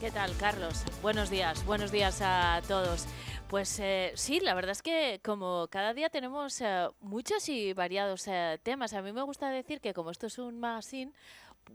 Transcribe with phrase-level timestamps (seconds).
[0.00, 0.84] ¿Qué tal, Carlos?
[1.02, 3.04] Buenos días, buenos días a todos.
[3.48, 8.28] Pues eh, sí, la verdad es que como cada día tenemos eh, muchos y variados
[8.28, 11.12] eh, temas, a mí me gusta decir que como esto es un magazine,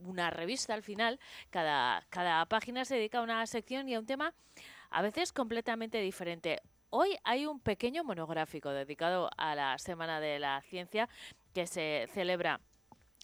[0.05, 4.05] una revista al final, cada, cada página se dedica a una sección y a un
[4.05, 4.33] tema
[4.89, 6.61] a veces completamente diferente.
[6.91, 11.09] Hoy hay un pequeño monográfico dedicado a la Semana de la Ciencia
[11.53, 12.61] que se celebra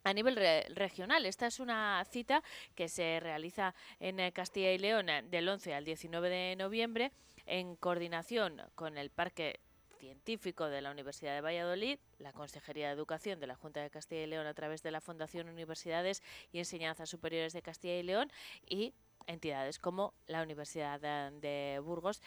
[0.03, 0.35] a nivel
[0.75, 1.25] regional.
[1.25, 2.43] Esta es una cita
[2.75, 7.11] que se realiza en eh, Castilla y León eh, del 11 al 19 de noviembre
[7.45, 9.59] en coordinación con el Parque
[9.99, 14.23] Científico de la Universidad de Valladolid, la Consejería de Educación de la Junta de Castilla
[14.23, 18.31] y León a través de la Fundación Universidades y Enseñanzas Superiores de Castilla y León
[18.65, 18.93] y
[19.27, 22.21] entidades como la Universidad de Burgos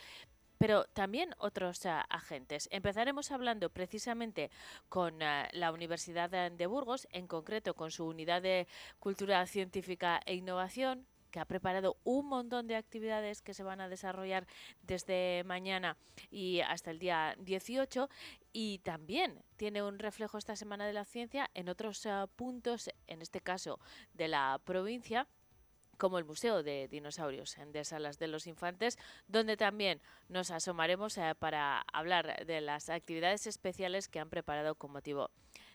[0.63, 2.69] pero también otros uh, agentes.
[2.71, 4.49] Empezaremos hablando precisamente
[4.89, 8.69] con uh, la Universidad de Burgos, en concreto con su unidad de
[9.01, 13.89] Cultura Científica e Innovación, que ha preparado un montón de actividades que se van a
[13.89, 14.47] desarrollar
[14.83, 15.97] desde mañana
[16.31, 18.09] y hasta el día 18
[18.53, 23.21] y también tiene un reflejo esta Semana de la Ciencia en otros uh, puntos, en
[23.21, 23.81] este caso
[24.15, 25.27] de la provincia
[25.99, 31.35] como el Museo de Dinosaurios de Salas de los Infantes, donde también nos asomaremos eh,
[31.39, 35.31] para hablar de las actividades especiales que han preparado con motivo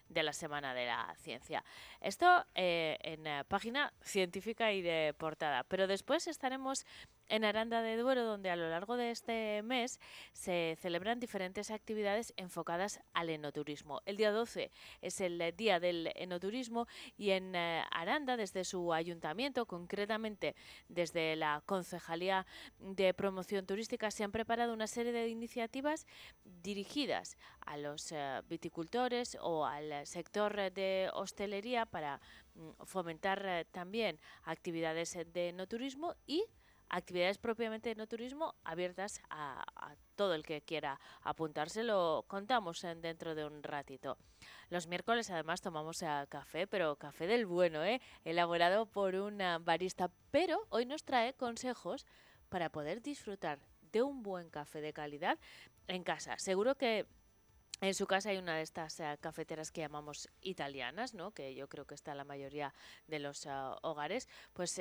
[0.08, 1.64] de la Semana de la Ciencia.
[2.00, 6.86] Esto eh, en eh, página científica y de portada, pero después estaremos
[7.28, 10.00] en Aranda de Duero, donde a lo largo de este mes
[10.32, 14.00] se celebran diferentes actividades enfocadas al enoturismo.
[14.06, 14.70] El día 12
[15.02, 20.54] es el día del enoturismo y en eh, Aranda, desde su ayuntamiento, concretamente
[20.88, 22.46] desde la Concejalía
[22.78, 26.06] de Promoción Turística, se han preparado una serie de iniciativas
[26.44, 32.20] dirigidas a los eh, viticultores o al sector de hostelería para
[32.54, 36.44] mm, fomentar eh, también actividades de enoturismo y
[36.90, 39.64] actividades propiamente de no turismo abiertas a,
[40.16, 41.82] todo el que quiera apuntarse.
[41.82, 44.18] Lo contamos en, dentro de un ratito.
[44.68, 48.00] Los miércoles además tomamos eh, café, pero café del bueno, ¿eh?
[48.24, 50.10] elaborado por un barista.
[50.30, 52.06] Pero hoy nos trae consejos
[52.48, 53.58] para poder disfrutar
[53.92, 55.38] de un buen café de calidad
[55.86, 56.38] en casa.
[56.38, 57.06] Seguro que
[57.80, 61.30] en su casa hay una de estas eh, cafeteras que llamamos italianas, ¿no?
[61.30, 62.74] que yo creo que está en la mayoría
[63.06, 63.50] de los eh,
[63.82, 64.28] hogares.
[64.52, 64.80] Pues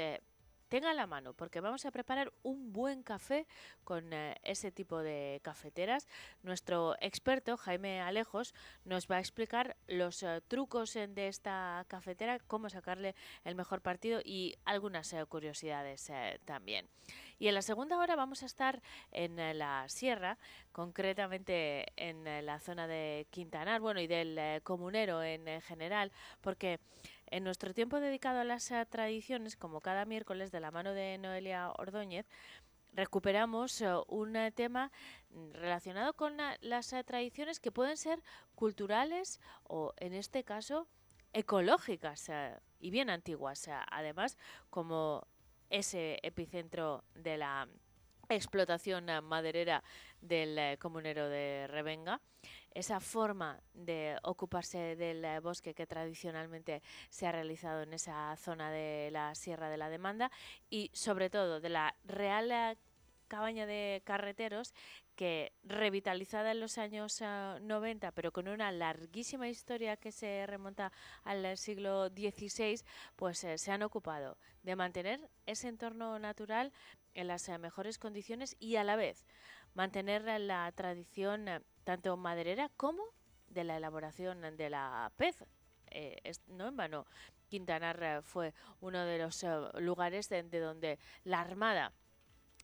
[0.67, 3.47] tenga la mano porque vamos a preparar un buen café
[3.83, 6.07] con eh, ese tipo de cafeteras.
[6.43, 8.53] Nuestro experto Jaime Alejos
[8.85, 14.21] nos va a explicar los eh, trucos de esta cafetera, cómo sacarle el mejor partido
[14.23, 16.11] y algunas eh, curiosidades
[16.45, 16.87] también.
[17.39, 20.37] Y en la segunda hora vamos a estar en la sierra,
[20.71, 26.11] concretamente en la zona de Quintanar, bueno, y del comunero en general,
[26.41, 26.79] porque
[27.29, 31.17] en nuestro tiempo dedicado a las eh, tradiciones, como cada miércoles de la mano de
[31.17, 32.25] Noelia Ordóñez,
[32.93, 34.91] recuperamos eh, un eh, tema
[35.51, 38.21] relacionado con las tradiciones que pueden ser
[38.55, 40.87] culturales o, en este caso,
[41.33, 42.31] ecológicas
[42.79, 43.69] y bien antiguas.
[43.91, 44.37] Además,
[44.69, 45.27] como
[45.69, 47.67] ese epicentro de la
[48.29, 49.83] explotación maderera
[50.27, 52.21] del eh, comunero de Revenga,
[52.71, 58.69] esa forma de ocuparse del eh, bosque que tradicionalmente se ha realizado en esa zona
[58.71, 60.31] de la Sierra de la Demanda
[60.69, 62.77] y sobre todo de la Real eh,
[63.27, 64.73] cabaña de carreteros
[65.15, 70.93] que revitalizada en los años 90, pero con una larguísima historia que se remonta
[71.23, 72.79] al siglo XVI,
[73.15, 76.71] pues se han ocupado de mantener ese entorno natural
[77.15, 79.25] en las mejores condiciones y a la vez
[79.77, 83.03] mantener la tradición eh, tanto maderera como
[83.47, 85.45] de la elaboración de la pez.
[85.91, 87.05] Eh, no en vano,
[87.47, 89.45] Quintanar fue uno de los
[89.75, 91.93] lugares de, donde la Armada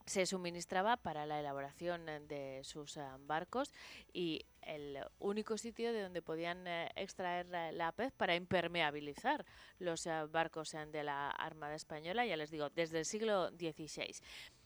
[0.06, 3.72] se suministraba para la elaboración de sus barcos
[4.12, 9.46] y el único sitio de donde podían extraer la pez para impermeabilizar
[9.80, 14.14] los barcos de la Armada Española, ya les digo, desde el siglo XVI.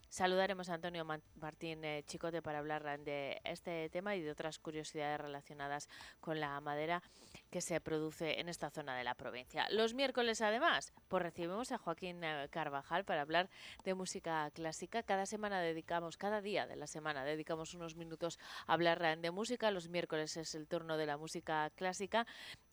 [0.10, 1.06] Saludaremos a Antonio
[1.36, 5.90] Martín eh, Chicote para hablar de este tema y de otras curiosidades relacionadas
[6.20, 7.04] con la madera
[7.50, 9.68] que se produce en esta zona de la provincia.
[9.70, 13.50] Los miércoles, además, pues recibimos a Joaquín eh, Carvajal para hablar
[13.84, 15.04] de música clásica.
[15.04, 19.72] Cada semana dedicamos, cada día de la semana, dedicamos unos minutos a hablar de música.
[19.72, 22.26] Los miércoles es el turno de la música clásica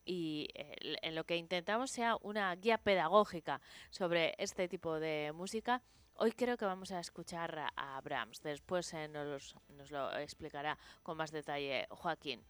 [0.04, 3.60] y eh, en lo que intentamos sea una guía pedagógica
[3.90, 5.82] sobre este tipo de música
[6.16, 9.56] Hoy creo que vamos a escuchar a Brahms, después eh, nos,
[9.90, 12.40] lo explicará con más detalle Joaquín.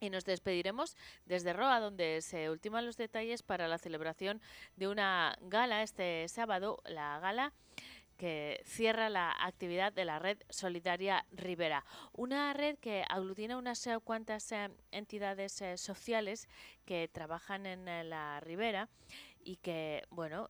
[0.00, 0.96] Y nos despediremos
[1.26, 4.40] desde Roa, donde se ultiman los detalles para la celebración
[4.76, 7.52] de una gala este sábado, la gala
[8.16, 14.50] que cierra la actividad de la red solidaria Rivera, una red que aglutina unas cuantas
[14.92, 16.48] entidades sociales
[16.86, 18.88] que trabajan en la Ribera
[19.40, 20.48] y que, bueno,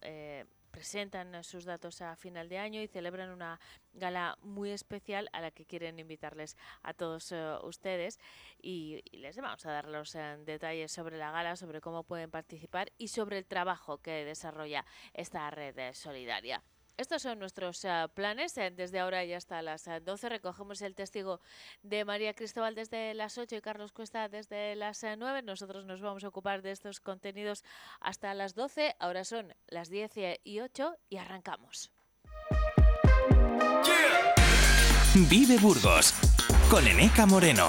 [0.74, 3.60] presentan sus datos a final de año y celebran una
[3.92, 8.18] gala muy especial a la que quieren invitarles a todos eh, ustedes
[8.60, 12.90] y, les vamos a dar los eh, detalles sobre la gala, sobre cómo pueden participar
[12.98, 16.62] y sobre el trabajo que desarrolla esta red solidaria.
[16.96, 18.56] Estos son nuestros eh, planes.
[18.56, 21.40] Eh, desde ahora y hasta las 12 eh, recogemos el testigo
[21.82, 25.42] de María Cristóbal desde las 8 y Carlos Cuesta desde las 9.
[25.42, 27.64] Nosotros nos vamos a ocupar de estos contenidos
[28.00, 28.94] hasta las 12.
[29.00, 30.12] Ahora son las 10
[30.44, 31.90] y 8 y arrancamos.
[35.28, 36.14] Vive Burgos
[36.70, 37.68] con Eneca Moreno.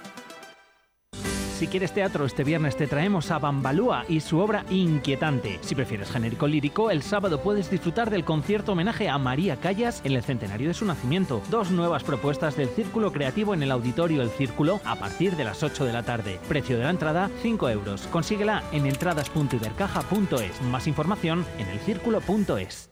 [1.61, 5.59] Si quieres teatro, este viernes te traemos a Bambalúa y su obra Inquietante.
[5.61, 10.13] Si prefieres genérico lírico, el sábado puedes disfrutar del concierto homenaje a María Callas en
[10.13, 11.39] el centenario de su nacimiento.
[11.51, 15.61] Dos nuevas propuestas del Círculo Creativo en el Auditorio El Círculo a partir de las
[15.61, 16.39] 8 de la tarde.
[16.47, 18.07] Precio de la entrada 5 euros.
[18.07, 20.61] Consíguela en entradas.ibercaja.es.
[20.63, 22.90] Más información en elcírculo.es.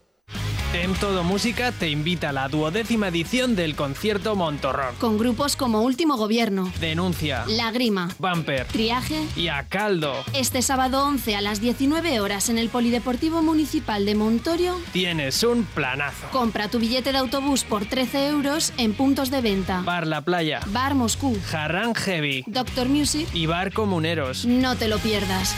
[0.71, 4.93] En Todo Música te invita a la duodécima edición del concierto Montorrón.
[4.99, 10.13] Con grupos como Último Gobierno, Denuncia, Lágrima, Bumper Triaje y A Caldo.
[10.33, 15.63] Este sábado 11 a las 19 horas en el Polideportivo Municipal de Montorio tienes un
[15.63, 16.27] planazo.
[16.31, 19.81] Compra tu billete de autobús por 13 euros en puntos de venta.
[19.81, 24.45] Bar La Playa, Bar Moscú, Jarrán Heavy, Doctor Music y Bar Comuneros.
[24.45, 25.55] No te lo pierdas.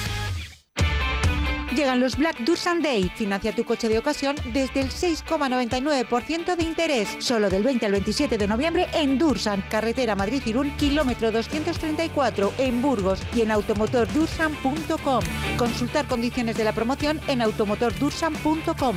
[1.75, 3.12] Llegan los Black Dursan Day.
[3.15, 7.07] Financia tu coche de ocasión desde el 6,99% de interés.
[7.19, 13.21] Solo del 20 al 27 de noviembre en Dursan, carretera Madrid-Irún, kilómetro 234, en Burgos
[13.33, 15.23] y en automotordursan.com.
[15.57, 18.95] Consultar condiciones de la promoción en automotordursan.com.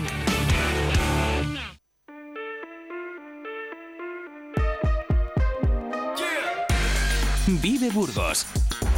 [7.47, 8.47] Vive Burgos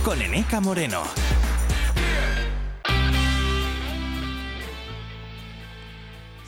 [0.05, 1.02] con Eneca Moreno.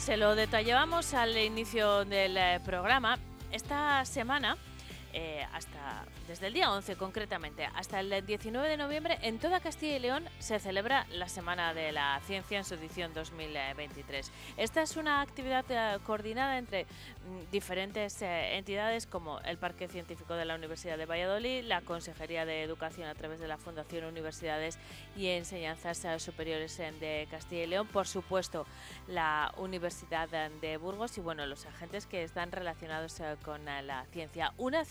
[0.08, 3.18] Se lo detallábamos al inicio del eh, programa.
[3.52, 4.56] Esta semana,
[5.12, 9.96] eh, hasta desde el día 11 concretamente hasta el 19 de noviembre, en toda Castilla
[9.96, 14.30] y León se celebra la Semana de la Ciencia en su edición 2023.
[14.56, 20.34] Esta es una actividad eh, coordinada entre mm, diferentes eh, entidades como el Parque Científico
[20.34, 24.78] de la Universidad de Valladolid, la Consejería de Educación a través de la Fundación Universidades
[25.16, 28.66] y Enseñanzas Superiores de Castilla y León, por supuesto
[29.06, 34.52] la Universidad de Burgos y bueno, los agentes que están relacionados con la ciencia.
[34.58, 34.84] Una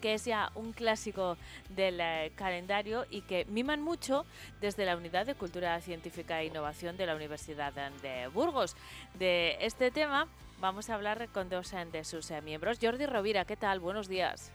[0.00, 1.36] que es ya un clásico
[1.70, 4.24] del eh, calendario y que miman mucho
[4.60, 8.76] desde la Unidad de Cultura Científica e Innovación de la Universidad de Burgos.
[9.18, 10.26] De este tema
[10.60, 12.78] vamos a hablar con dos eh, de sus eh, miembros.
[12.82, 13.80] Jordi Rovira, ¿qué tal?
[13.80, 14.52] Buenos días.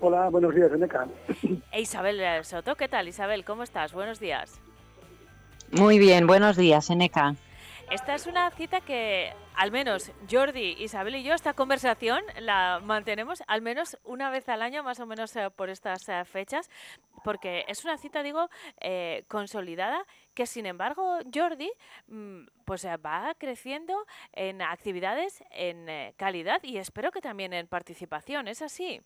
[0.00, 1.06] Hola, buenos días, Eneca.
[1.72, 3.08] E Isabel Soto, ¿qué tal?
[3.08, 3.92] Isabel, ¿cómo estás?
[3.92, 4.60] Buenos días.
[5.72, 7.36] Muy bien, buenos días, Eneca.
[7.90, 13.42] Esta es una cita que al menos Jordi, Isabel y yo esta conversación la mantenemos
[13.46, 16.70] al menos una vez al año, más o menos eh, por estas eh, fechas,
[17.24, 18.48] porque es una cita, digo,
[18.80, 20.02] eh, consolidada
[20.32, 21.70] que sin embargo Jordi
[22.06, 28.62] mm, pues va creciendo en actividades, en calidad y espero que también en participación, ¿es
[28.62, 29.02] así?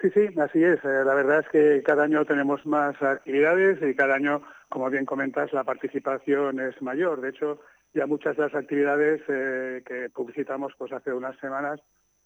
[0.00, 0.82] Sí, sí, así es.
[0.82, 5.52] La verdad es que cada año tenemos más actividades y cada año como bien comentas,
[5.52, 7.20] la participación es mayor.
[7.20, 7.60] De hecho,
[7.96, 11.80] ya muchas de las actividades eh, que publicitamos pues hace unas semanas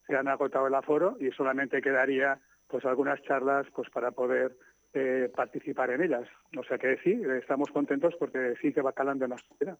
[0.06, 4.56] se han agotado el aforo y solamente quedaría pues algunas charlas pues para poder
[4.92, 6.26] eh, participar en ellas.
[6.58, 9.78] O sea que sí, estamos contentos porque sí que va calando en la sociedad.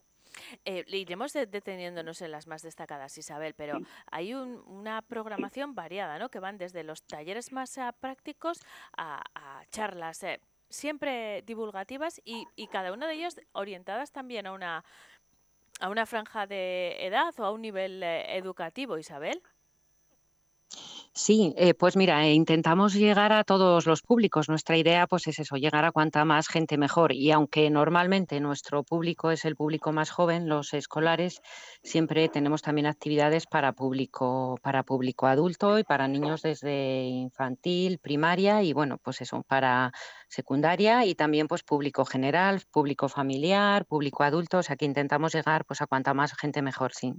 [0.64, 3.78] Eh, iremos deteniéndonos en las más destacadas, Isabel, pero
[4.12, 6.28] hay una programación variada, ¿no?
[6.28, 8.61] Que van desde los talleres más ah, prácticos
[8.97, 14.52] a, a charlas eh, siempre divulgativas y, y, cada una de ellas orientadas también a
[14.52, 14.85] una,
[15.80, 19.42] a una franja de edad o a un nivel eh, educativo, Isabel.
[21.12, 24.49] Sí, eh, pues mira, eh, intentamos llegar a todos los públicos.
[24.49, 27.12] Nuestra idea pues es eso, llegar a cuanta más gente mejor.
[27.12, 31.40] Y aunque normalmente nuestro público es el público más joven, los escolares,
[31.83, 38.62] siempre tenemos también actividades para público, para público adulto y para niños desde infantil, primaria
[38.62, 39.93] y bueno, pues eso, para
[40.29, 44.59] secundaria y también pues público general, público familiar, público adulto.
[44.59, 47.14] O sea que intentamos llegar pues a cuanta más gente mejor, sí.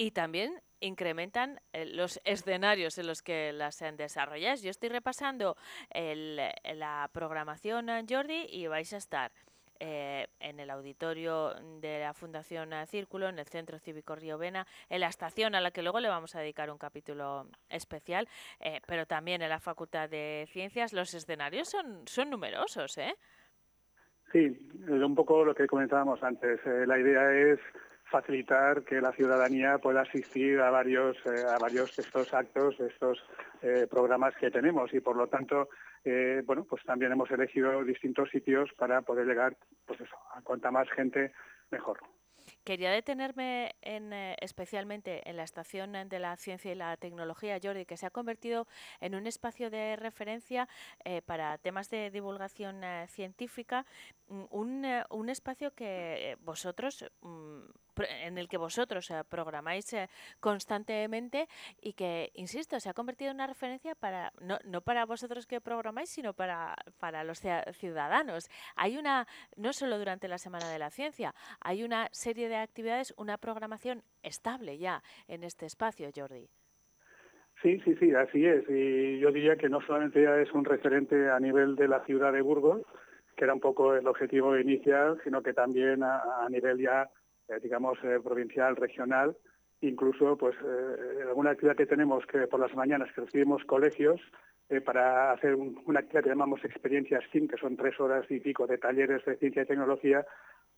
[0.00, 4.62] Y también incrementan eh, los escenarios en los que las desarrolláis.
[4.62, 5.58] Yo estoy repasando
[5.90, 6.40] el,
[6.76, 9.30] la programación, Jordi, y vais a estar
[9.78, 11.52] eh, en el auditorio
[11.82, 15.70] de la Fundación Círculo, en el Centro Cívico Río Vena, en la estación a la
[15.70, 18.26] que luego le vamos a dedicar un capítulo especial,
[18.58, 20.94] eh, pero también en la Facultad de Ciencias.
[20.94, 23.14] Los escenarios son, son numerosos, ¿eh?
[24.32, 24.56] Sí,
[24.88, 26.58] un poco lo que comentábamos antes.
[26.64, 27.60] la idea es
[28.10, 33.18] facilitar que la ciudadanía pueda asistir a varios eh, a varios estos actos, de estos
[33.62, 35.68] eh, programas que tenemos y por lo tanto
[36.04, 40.70] eh, bueno pues también hemos elegido distintos sitios para poder llegar pues eso a cuanta
[40.70, 41.32] más gente
[41.70, 42.00] mejor.
[42.64, 47.96] Quería detenerme en, especialmente en la Estación de la Ciencia y la Tecnología, Jordi, que
[47.96, 48.66] se ha convertido
[49.00, 50.68] en un espacio de referencia
[51.26, 53.86] para temas de divulgación científica,
[54.28, 57.60] mm, un, un, espacio que vosotros mm,
[58.08, 59.94] en el que vosotros programáis
[60.40, 61.48] constantemente
[61.80, 65.60] y que, insisto, se ha convertido en una referencia para no, no para vosotros que
[65.60, 67.40] programáis, sino para, para los
[67.72, 68.48] ciudadanos.
[68.76, 69.26] Hay una,
[69.56, 74.02] no solo durante la Semana de la Ciencia, hay una serie de actividades, una programación
[74.22, 76.48] estable ya en este espacio, Jordi.
[77.62, 78.64] Sí, sí, sí, así es.
[78.68, 82.32] Y yo diría que no solamente ya es un referente a nivel de la ciudad
[82.32, 82.82] de Burgos,
[83.36, 87.06] que era un poco el objetivo inicial, sino que también a, nivel ya, eh,
[87.62, 89.36] digamos, eh, provincial, regional,
[89.80, 94.20] incluso pues eh, alguna actividad que tenemos que por las mañanas que recibimos colegios
[94.84, 98.78] para hacer una actividad que llamamos experiencias SIM, que son tres horas y pico de
[98.78, 100.24] talleres de ciencia y tecnología,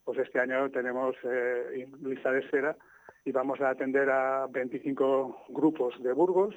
[0.05, 2.76] pues este año tenemos eh, de espera
[3.25, 6.55] y vamos a atender a 25 grupos de Burgos,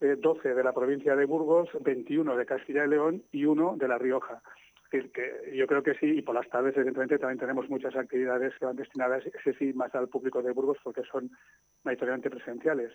[0.00, 3.88] 12 eh, de la provincia de Burgos, 21 de Castilla y León y uno de
[3.88, 4.42] La Rioja.
[4.94, 8.56] Es que yo creo que sí, y por las tardes, evidentemente, también tenemos muchas actividades
[8.58, 11.30] que van destinadas, ese sí, más al público de Burgos, porque son
[11.82, 12.92] mayoritariamente presenciales.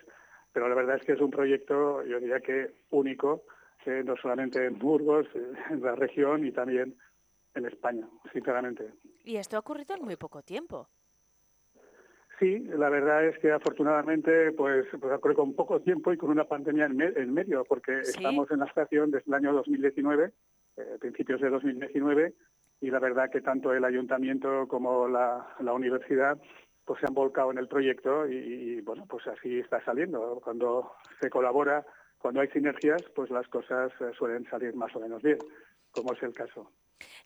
[0.50, 3.44] Pero la verdad es que es un proyecto, yo diría que único,
[3.84, 5.26] eh, no solamente en Burgos,
[5.70, 6.96] en la región y también
[7.54, 8.94] en España, sinceramente.
[9.24, 10.88] Y esto ha ocurrido en muy poco tiempo.
[12.38, 16.44] Sí, la verdad es que afortunadamente pues, pues ocurre con poco tiempo y con una
[16.44, 20.32] pandemia en, medio, porque estamos en la estación desde el año 2019,
[20.76, 22.34] eh, principios de 2019,
[22.80, 26.38] y la verdad que tanto el ayuntamiento como la, universidad
[26.84, 30.40] pues se han volcado en el proyecto y, bueno, pues así está saliendo.
[30.42, 31.86] Cuando se colabora,
[32.18, 35.38] cuando hay sinergias, pues las cosas eh, suelen salir más o menos bien,
[35.92, 36.72] como es el caso.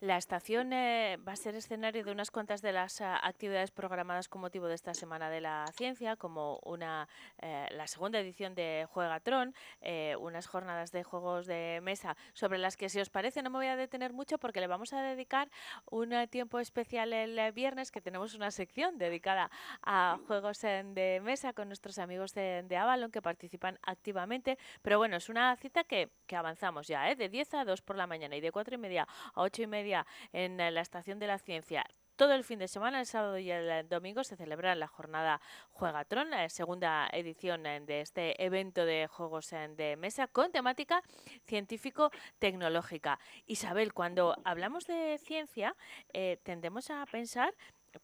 [0.00, 4.28] La estación eh, va a ser escenario de unas cuantas de las ah, actividades programadas
[4.28, 7.09] con motivo de esta Semana de la Ciencia, como una
[7.40, 12.76] eh, la segunda edición de Juegatron, eh, unas jornadas de juegos de mesa sobre las
[12.76, 15.50] que, si os parece, no me voy a detener mucho porque le vamos a dedicar
[15.90, 19.50] un tiempo especial el viernes, que tenemos una sección dedicada
[19.83, 24.59] a juegos de mesa con nuestros amigos de, Avalon que participan activamente.
[24.83, 28.07] Pero bueno, es una cita que, que avanzamos ya, de 10 a 2 por la
[28.07, 31.38] mañana y de 4 y media a 8 y media en la Estación de la
[31.38, 31.85] Ciencia.
[32.16, 35.40] Todo el fin de semana, el sábado y el domingo, se celebra la jornada
[35.73, 41.02] Juegatron, la segunda edición de este evento de juegos de mesa con temática
[41.49, 43.18] científico-tecnológica.
[43.47, 45.75] Isabel, cuando hablamos de ciencia,
[46.12, 47.52] eh, tendemos a pensar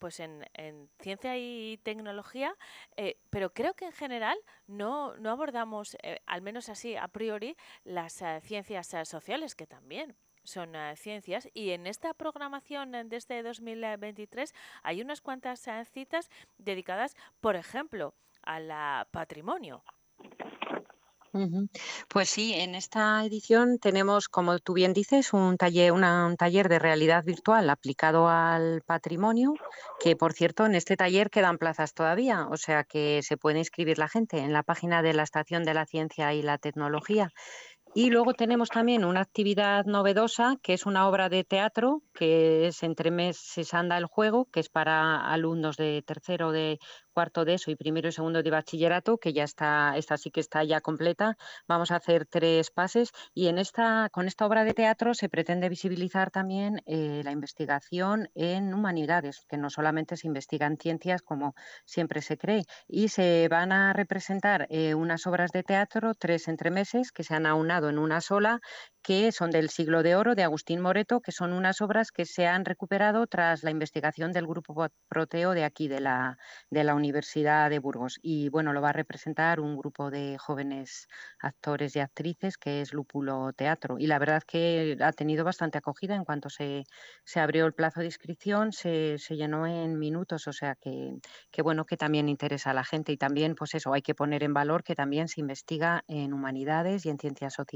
[0.01, 0.45] pues en,
[0.99, 2.57] ciencia y tecnología,
[2.97, 7.57] eh, pero creo que en general no, no abordamos, eh, al menos así a priori,
[7.85, 10.17] las ciencias sociales, que también
[10.51, 16.31] son eh, ciencias y en esta programación de este 2023 hay unas cuantas eh, citas
[16.59, 19.83] dedicadas, por ejemplo, al patrimonio.
[22.09, 26.81] Pues sí, en esta edición tenemos, como tú bien dices, un taller, un taller de
[26.81, 29.55] realidad virtual aplicado al patrimonio,
[30.01, 33.99] que por cierto en este taller quedan plazas todavía, o sea que se puede inscribir
[33.99, 37.31] la gente en la página de la Estación de la Ciencia y la Tecnología.
[37.93, 42.85] Y luego tenemos también una actividad novedosa, que es una obra de teatro, que es
[42.85, 46.79] entre meses anda el juego, que es para alumnos de tercero, de
[47.13, 50.39] cuarto de eso y primero y segundo de bachillerato, que ya está, esta sí que
[50.39, 51.37] está ya completa.
[51.67, 55.69] Vamos a hacer tres pases y en esta, con esta obra de teatro se pretende
[55.69, 61.55] visibilizar también eh, la investigación en humanidades, que no solamente se investiga en ciencias como
[61.85, 67.11] siempre se cree, y se van a representar eh, unas obras de teatro, tres entremeses,
[67.11, 68.61] que se han aunado en una sola,
[69.03, 72.47] que son del siglo de oro de Agustín Moreto, que son unas obras que se
[72.47, 76.37] han recuperado tras la investigación del grupo Proteo de aquí, de la,
[76.71, 78.19] de la Universidad de Burgos.
[78.23, 81.07] Y bueno, lo va a representar un grupo de jóvenes
[81.41, 83.99] actores y actrices que es Lúpulo Teatro.
[83.99, 86.85] Y la verdad que ha tenido bastante acogida en cuanto se,
[87.25, 91.15] se abrió el plazo de inscripción, se, se llenó en minutos, o sea que,
[91.51, 93.13] que, bueno, que también interesa a la gente.
[93.13, 97.07] Y también, pues eso, hay que poner en valor que también se investiga en humanidades
[97.07, 97.70] y en ciencias sociales.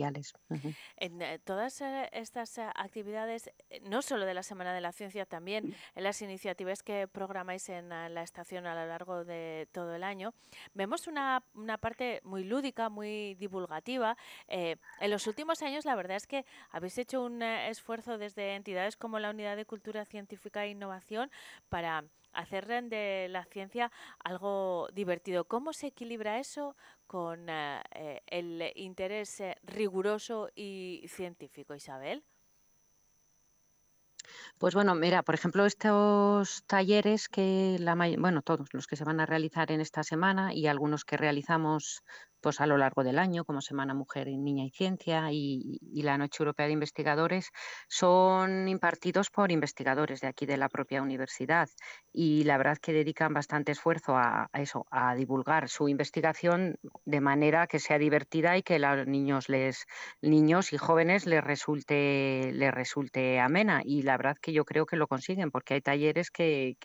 [0.97, 3.51] En eh, todas eh, estas eh, actividades,
[3.83, 7.89] no solo de la Semana de la Ciencia, también en las iniciativas que programáis en
[7.89, 10.35] la estación a lo largo de todo el año,
[10.75, 14.17] vemos una, una parte muy lúdica, muy divulgativa.
[14.49, 19.19] en los últimos años, la verdad es que habéis hecho un esfuerzo desde entidades como
[19.19, 21.31] la Unidad de Cultura Científica e Innovación
[21.69, 23.91] para hacer de la ciencia
[24.23, 25.45] algo divertido.
[25.45, 26.77] ¿Cómo se equilibra eso
[27.15, 32.25] con eh, eh, el interés eh, riguroso y científico, Isabel?
[34.59, 39.21] Pues bueno, mira, por ejemplo, estos talleres que la bueno, todos los que se van
[39.21, 42.03] a realizar en esta semana y algunos que realizamos
[42.45, 46.19] pues a lo largo del año, como Semana Mujer y Niña y Ciencia y, la
[46.19, 47.53] Noche Europea de Investigadores,
[47.89, 51.71] son impartidos por investigadores de aquí de la propia universidad
[52.13, 57.67] y la verdad que dedican bastante esfuerzo a, eso, a divulgar su investigación de manera
[57.67, 59.47] que sea divertida y que los niños
[60.21, 64.97] niños y jóvenes les resulte les resulte amena y la verdad que yo creo que
[64.97, 66.77] lo consiguen porque hay talleres que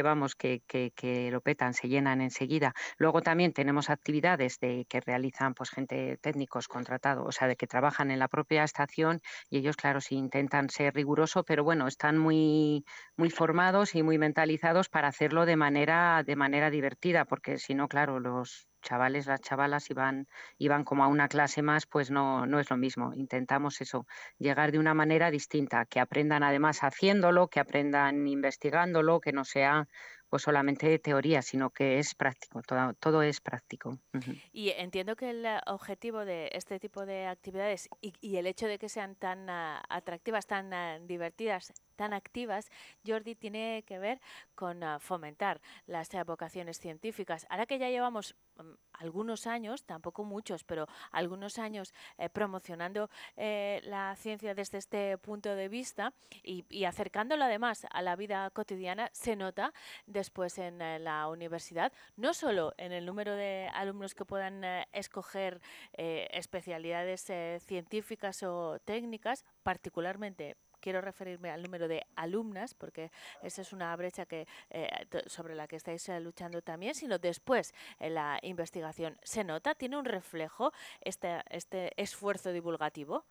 [0.00, 2.72] vamos, que, que, lo petan, se llenan enseguida.
[2.96, 7.66] Luego también tenemos actividades de que realizan pues gente técnicos contratados, o sea, de que
[7.66, 9.20] trabajan en la propia estación
[9.50, 12.84] y ellos, claro, sí intentan ser rigurosos, pero bueno, están muy,
[13.16, 17.88] muy formados y muy mentalizados para hacerlo de manera, de manera divertida, porque si no,
[17.88, 22.60] claro, los chavales, las chavalas iban, iban como a una clase más, pues no, no
[22.60, 23.14] es lo mismo.
[23.14, 24.06] Intentamos eso,
[24.38, 29.88] llegar de una manera distinta, que aprendan además haciéndolo, que aprendan investigándolo, que no sea
[30.32, 33.98] pues solamente teoría, sino que es práctico, todo, todo es práctico.
[34.50, 38.88] Y entiendo que el objetivo de este tipo de actividades y, el hecho de que
[38.88, 42.70] sean tan ah, atractivas, tan ah, divertidas, tan activas,
[43.06, 44.22] Jordi, tiene que ver
[44.54, 47.46] con ah, fomentar las vocaciones científicas.
[47.50, 48.34] Ahora que ya llevamos
[48.92, 55.54] algunos años, tampoco muchos, pero algunos años eh, promocionando eh, la ciencia desde este punto
[55.54, 59.72] de vista y, y, acercándolo además a la vida cotidiana, se nota
[60.06, 65.60] después en eh, la universidad, no solo en el número de alumnos que puedan escoger
[65.92, 67.30] especialidades
[67.64, 73.10] científicas o técnicas, particularmente quiero referirme al número de alumnas, porque
[73.42, 74.88] esa es una brecha que eh,
[75.26, 79.16] sobre la que estáis eh, luchando también, sino después en la investigación.
[79.22, 79.74] ¿Se nota?
[79.74, 83.24] ¿Tiene un reflejo este, este esfuerzo divulgativo?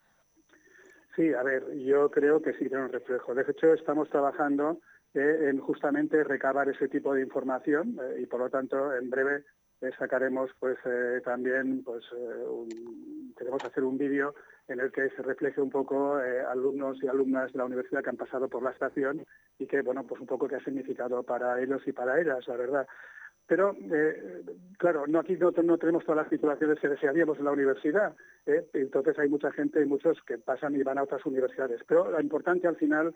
[1.15, 3.35] Sí, a ver, yo creo que sí tiene un reflejo.
[3.35, 4.79] De hecho, estamos trabajando
[5.13, 9.43] eh, en justamente recabar ese tipo de información y, por lo tanto, en breve
[9.97, 10.77] sacaremos pues
[11.25, 12.05] también pues
[13.41, 14.35] queremos hacer un vídeo
[14.67, 18.11] en el que se refleje un poco eh, alumnos y alumnas de la universidad que
[18.11, 19.25] han pasado por la estación
[19.57, 22.55] y que, bueno, pues un poco qué ha significado para ellos y para ellas, la
[22.55, 22.87] verdad.
[23.47, 24.43] Pero, eh,
[24.77, 28.67] claro, no aquí no, tenemos todas las titulaciones que desearíamos en la universidad, ¿eh?
[28.73, 31.81] entonces hay mucha gente y muchos que pasan y van a otras universidades.
[31.87, 33.15] Pero lo importante al final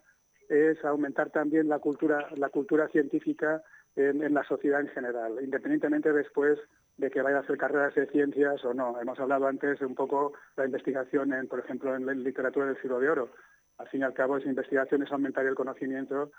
[0.49, 3.61] es aumentar también la cultura, la cultura científica
[3.95, 6.59] en, la sociedad en general, independientemente después
[6.97, 8.99] de que vaya a hacer carreras de ciencias o no.
[8.99, 12.81] Hemos hablado antes de un poco la investigación, en, por ejemplo, en la literatura del
[12.81, 13.31] siglo de oro.
[13.77, 16.31] Al fin y al cabo, esa investigación es aumentar el conocimiento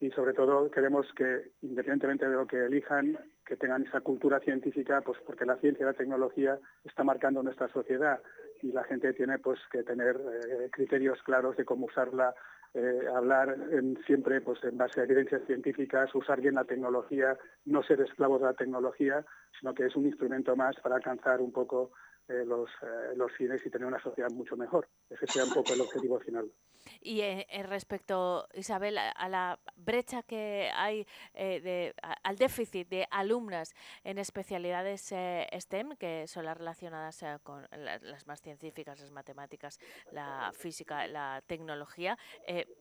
[0.00, 5.00] y sobre todo queremos que, independientemente de lo que elijan, que tengan esa cultura científica,
[5.00, 8.20] pues porque la ciencia y la tecnología está marcando nuestra sociedad
[8.62, 12.34] y la gente tiene pues que tener eh, criterios claros de cómo usarla
[12.74, 13.56] eh, hablar
[14.04, 18.48] siempre pues, en base a evidencias científicas, usar bien la tecnología, no ser esclavos de
[18.48, 19.24] la tecnología,
[19.58, 21.92] sino que es un instrumento más para alcanzar un poco
[22.26, 24.88] eh, los, eh, los fines y tener una sociedad mucho mejor.
[25.10, 26.50] Ese sea un poco el objetivo final.
[27.00, 34.18] Y eh, respecto, Isabel, a, la brecha que hay, de, al déficit de alumnas en
[34.18, 39.78] especialidades STEM, que son las relacionadas con las más científicas, las matemáticas,
[40.12, 42.18] la física, la tecnología,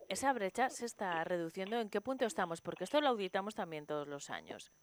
[0.09, 1.79] ¿esa brecha se está reduciendo?
[1.79, 2.59] ¿En qué punto estamos?
[2.59, 4.73] Porque esto lo auditamos también todos los años.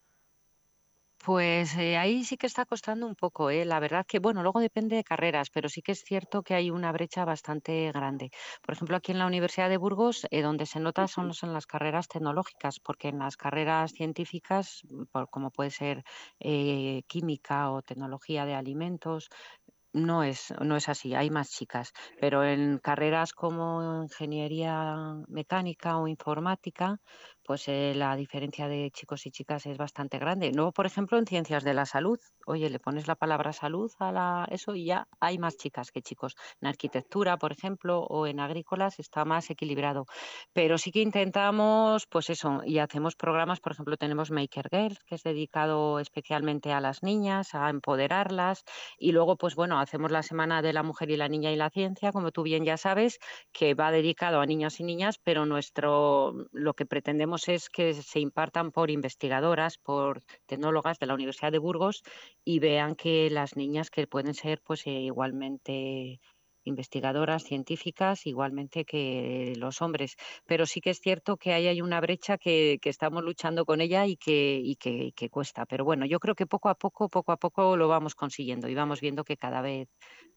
[1.23, 3.67] Pues eh, ahí sí que está costando un poco, ¿eh?
[3.67, 6.71] La verdad que, bueno, luego depende de carreras, pero sí que es cierto que hay
[6.71, 8.31] una brecha bastante grande.
[8.63, 11.53] Por ejemplo, aquí en la Universidad de Burgos, eh, donde se nota son los- en
[11.53, 16.05] las carreras tecnológicas, porque en las carreras científicas, mm, por- como puede ser
[16.39, 19.29] eh, química o tecnología de alimentos,
[19.93, 24.95] no es, no es así, hay más chicas, pero en carreras como ingeniería
[25.29, 26.99] mecánica o informática,
[27.51, 30.53] pues eh, la diferencia de chicos y chicas es bastante grande.
[30.55, 34.13] Luego, por ejemplo, en ciencias de la salud, oye, le pones la palabra salud a
[34.13, 36.37] la, eso y ya hay más chicas que chicos.
[36.61, 40.07] En arquitectura, por ejemplo, o en agrícolas está más equilibrado.
[40.53, 45.17] Pero sí que intentamos, pues eso, y hacemos programas, por ejemplo, tenemos Maker Girl, que
[45.17, 48.63] es dedicado especialmente a las niñas, a empoderarlas
[48.97, 51.71] y luego, pues bueno, hacemos la Semana de la Mujer y la Niña y la
[51.71, 53.19] Ciencia, como tú bien ya sabes,
[53.51, 58.21] que va dedicado a niños y niñas, pero nuestro lo que pretendemos es que se
[58.21, 62.03] impartan por investigadoras, por tecnólogas de la Universidad de Burgos
[62.45, 66.21] y vean que las niñas que pueden ser pues eh, igualmente
[66.65, 70.17] investigadoras científicas igualmente que los hombres.
[70.47, 73.81] Pero sí que es cierto que ahí hay una brecha que, que estamos luchando con
[73.81, 75.67] ella y que, y que, y que cuesta.
[75.67, 78.75] Pero bueno, yo creo que poco a poco, poco a poco lo vamos consiguiendo y
[78.75, 79.89] vamos viendo que cada vez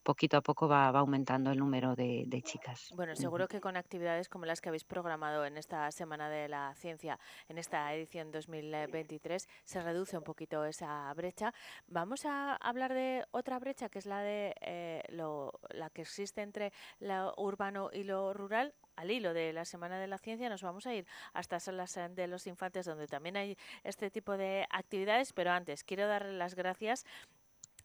[0.03, 2.89] poquito a poco va, va aumentando el número de, de chicas.
[2.95, 6.73] Bueno, seguro que con actividades como las que habéis programado en esta Semana de la
[6.75, 11.53] Ciencia, en esta edición 2023, se reduce un poquito esa brecha.
[11.87, 16.41] Vamos a hablar de otra brecha, que es la de eh, lo, la que existe
[16.41, 18.73] entre lo urbano y lo rural.
[18.95, 22.09] Al hilo de la Semana de la Ciencia nos vamos a ir hasta salas eh,
[22.09, 26.53] de los infantes donde también hay este tipo de actividades, pero antes quiero darle las
[26.53, 27.05] gracias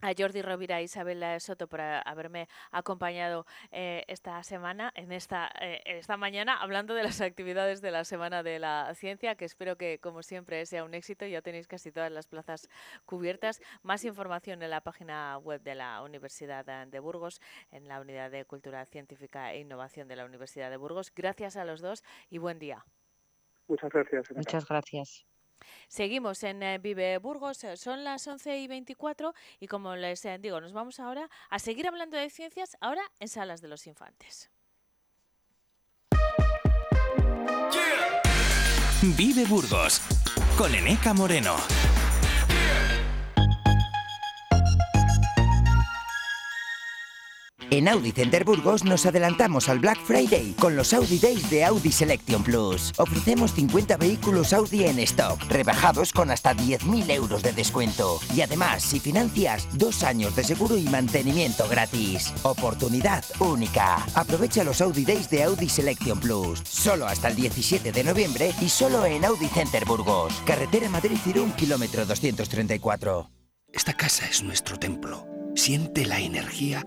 [0.00, 5.82] a Jordi Rovira e Isabel Soto por haberme acompañado eh, esta semana, en esta, eh,
[5.84, 9.98] esta mañana, hablando de las actividades de la Semana de la Ciencia, que espero que,
[9.98, 11.26] como siempre, sea un éxito.
[11.26, 12.68] Ya tenéis casi todas las plazas
[13.04, 13.60] cubiertas.
[13.82, 18.44] Más información en la página web de la Universidad de Burgos, en la Unidad de
[18.44, 21.12] Cultura Científica e Innovación de la Universidad de Burgos.
[21.14, 22.84] Gracias a los dos y buen día.
[23.66, 24.30] Muchas gracias.
[24.34, 25.27] Muchas gracias.
[25.88, 30.38] Seguimos en eh, Vive Burgos, eh, son las 11 y 24 y como les eh,
[30.38, 34.50] digo, nos vamos ahora a seguir hablando de ciencias, ahora en Salas de los Infantes.
[39.16, 40.02] Vive Burgos
[40.56, 41.56] con Eneca Moreno.
[47.70, 51.92] En Audi Center Burgos nos adelantamos al Black Friday con los Audi Days de Audi
[51.92, 52.94] Selection Plus.
[52.96, 58.20] Ofrecemos 50 vehículos Audi en stock, rebajados con hasta 10.000 euros de descuento.
[58.34, 62.32] Y además, si financias, dos años de seguro y mantenimiento gratis.
[62.42, 63.96] Oportunidad única.
[64.14, 66.62] Aprovecha los Audi Days de Audi Selection Plus.
[66.64, 70.32] Solo hasta el 17 de noviembre y solo en Audi Center Burgos.
[70.46, 73.30] Carretera Madrid-Irún, kilómetro 234.
[73.74, 75.26] Esta casa es nuestro templo.
[75.54, 76.86] Siente la energía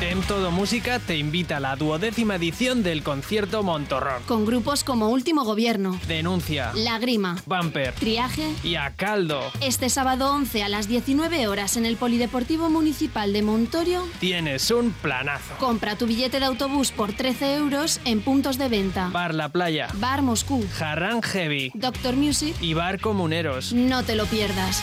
[0.00, 4.24] En Todo Música te invita a la duodécima edición del concierto Montorrock.
[4.24, 8.48] Con grupos como Último Gobierno, Denuncia, Lágrima, Bumper Triaje.
[8.64, 9.42] y a Caldo.
[9.60, 14.90] Este sábado 11 a las 19 horas en el Polideportivo Municipal de Montorio, Tienes un
[14.92, 15.54] planazo.
[15.58, 19.10] compra tu billete de autobús por 13 euros en puntos de venta.
[19.12, 22.56] Bar La Playa, Bar Moscú, Jarrán Heavy Doctor Music.
[22.62, 23.74] y Bar Comuneros.
[23.74, 24.82] No te lo pierdas.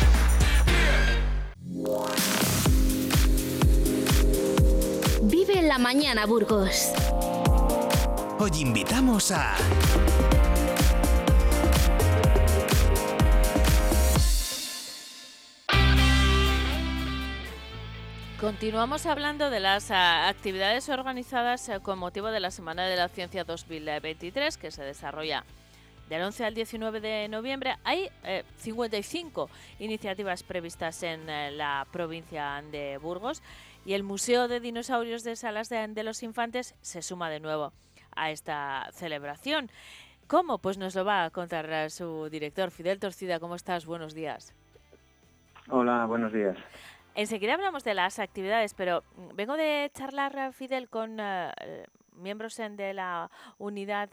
[5.23, 6.91] Vive en la mañana, Burgos.
[8.39, 9.55] Hoy invitamos a
[18.41, 23.07] Continuamos hablando de las ah, actividades organizadas eh, con motivo de la Semana de la
[23.07, 25.45] Ciencia 2023 que se desarrolla
[26.11, 27.77] del 11 al 19 de noviembre.
[27.85, 28.09] Hay
[28.57, 31.25] 55 iniciativas previstas en
[31.57, 33.41] la provincia de Burgos
[33.85, 37.71] y el Museo de Dinosaurios de Salas de los Infantes se suma de nuevo
[38.13, 39.71] a esta celebración.
[40.27, 40.57] ¿Cómo?
[40.57, 43.39] Pues nos lo va a contar su director, Fidel Torcida.
[43.39, 43.85] ¿Cómo estás?
[43.85, 44.53] Buenos días.
[45.69, 46.57] Hola, buenos días.
[47.15, 51.85] Enseguida hablamos de las actividades, pero mm, vengo de charlar, Fidel, con eh,
[52.21, 54.09] miembros de la Unidad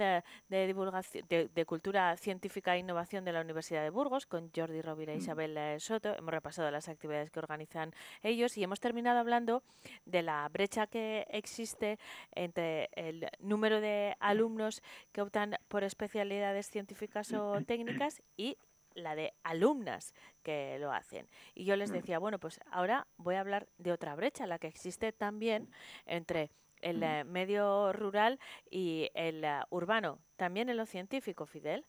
[0.49, 5.13] de, Divulgación de, Cultura Científica e Innovación de la Universidad de Burgos, con Jordi Rovira
[5.13, 5.19] e mm.
[5.19, 6.15] Isabel eh, Soto.
[6.17, 7.93] Hemos repasado las actividades que organizan
[8.23, 9.63] ellos y hemos terminado hablando
[10.05, 11.99] de la brecha que existe
[12.35, 18.57] entre el número de alumnos que optan por especialidades científicas o técnicas y
[18.95, 21.27] la de alumnas que lo hacen.
[21.55, 21.95] Y yo les mm.
[21.95, 25.71] decía, bueno, pues ahora voy a hablar de otra brecha, la que existe también
[26.07, 28.39] entre el eh, medio rural
[28.71, 31.85] y el eh, urbano, también en lo científico, Fidel.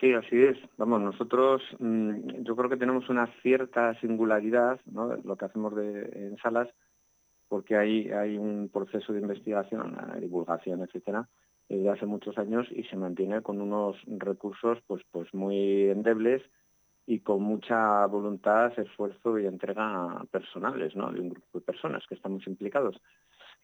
[0.00, 0.58] Sí, así es.
[0.78, 5.16] Vamos, nosotros mm, yo creo que tenemos una cierta singularidad, ¿no?
[5.16, 6.68] Lo que hacemos de, en salas,
[7.48, 11.28] porque hay, hay un proceso de investigación, divulgación, etcétera,
[11.68, 16.42] desde hace muchos años y se mantiene con unos recursos pues, pues muy endebles
[17.06, 21.10] y con mucha voluntad, esfuerzo y entrega personales, ¿no?
[21.12, 23.00] De un grupo de personas que estamos implicados.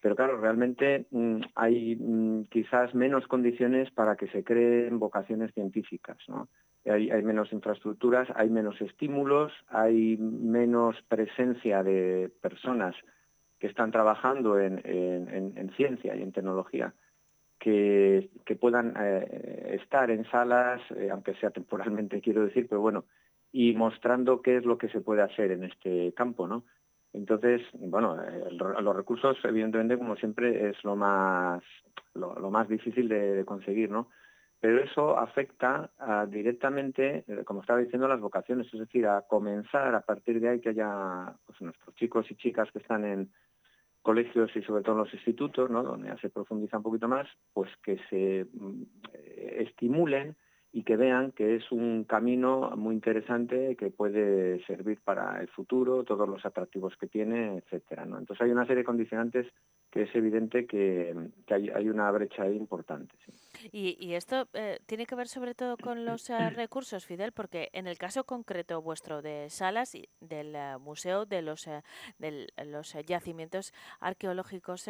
[0.01, 6.17] Pero claro, realmente mm, hay mm, quizás menos condiciones para que se creen vocaciones científicas,
[6.27, 6.49] ¿no?
[6.85, 12.95] Hay, menos infraestructuras, hay menos estímulos, hay menos presencia de personas
[13.59, 16.93] que están trabajando en, ciencia y en tecnología
[17.59, 23.05] que, puedan eh, estar en salas, eh, aunque sea temporalmente, quiero decir, pero bueno,
[23.51, 26.63] y mostrando qué es lo que se puede hacer en este campo, ¿no?
[27.13, 28.17] Entonces, bueno,
[28.51, 31.63] los recursos, evidentemente, como siempre, es lo más,
[32.13, 34.09] lo, más difícil de, conseguir, ¿no?
[34.59, 35.89] Pero eso afecta
[36.27, 40.59] directamente, eh, como estaba diciendo, las vocaciones, es decir, a comenzar a partir de ahí
[40.59, 43.31] que haya pues, nuestros chicos y chicas que están en
[44.01, 45.83] colegios y sobre todo en los institutos, ¿no?
[45.83, 48.83] donde ya se profundiza un poquito más, pues que se mm,
[49.59, 50.35] estimulen
[50.71, 56.03] y que vean que es un camino muy interesante que puede servir para el futuro,
[56.03, 58.05] todos los atractivos que tiene, etcétera.
[58.05, 58.19] ¿no?
[58.19, 59.47] Entonces hay una serie de condicionantes
[59.89, 61.15] que es evidente que,
[61.49, 63.15] hay, una brecha ahí importante.
[63.71, 67.87] Y, esto eh, tiene que ver sobre todo con los eh, recursos, Fidel, porque en
[67.87, 71.67] el caso concreto vuestro de Salas y del eh, Museo de los,
[72.19, 74.87] de los yacimientos arqueológicos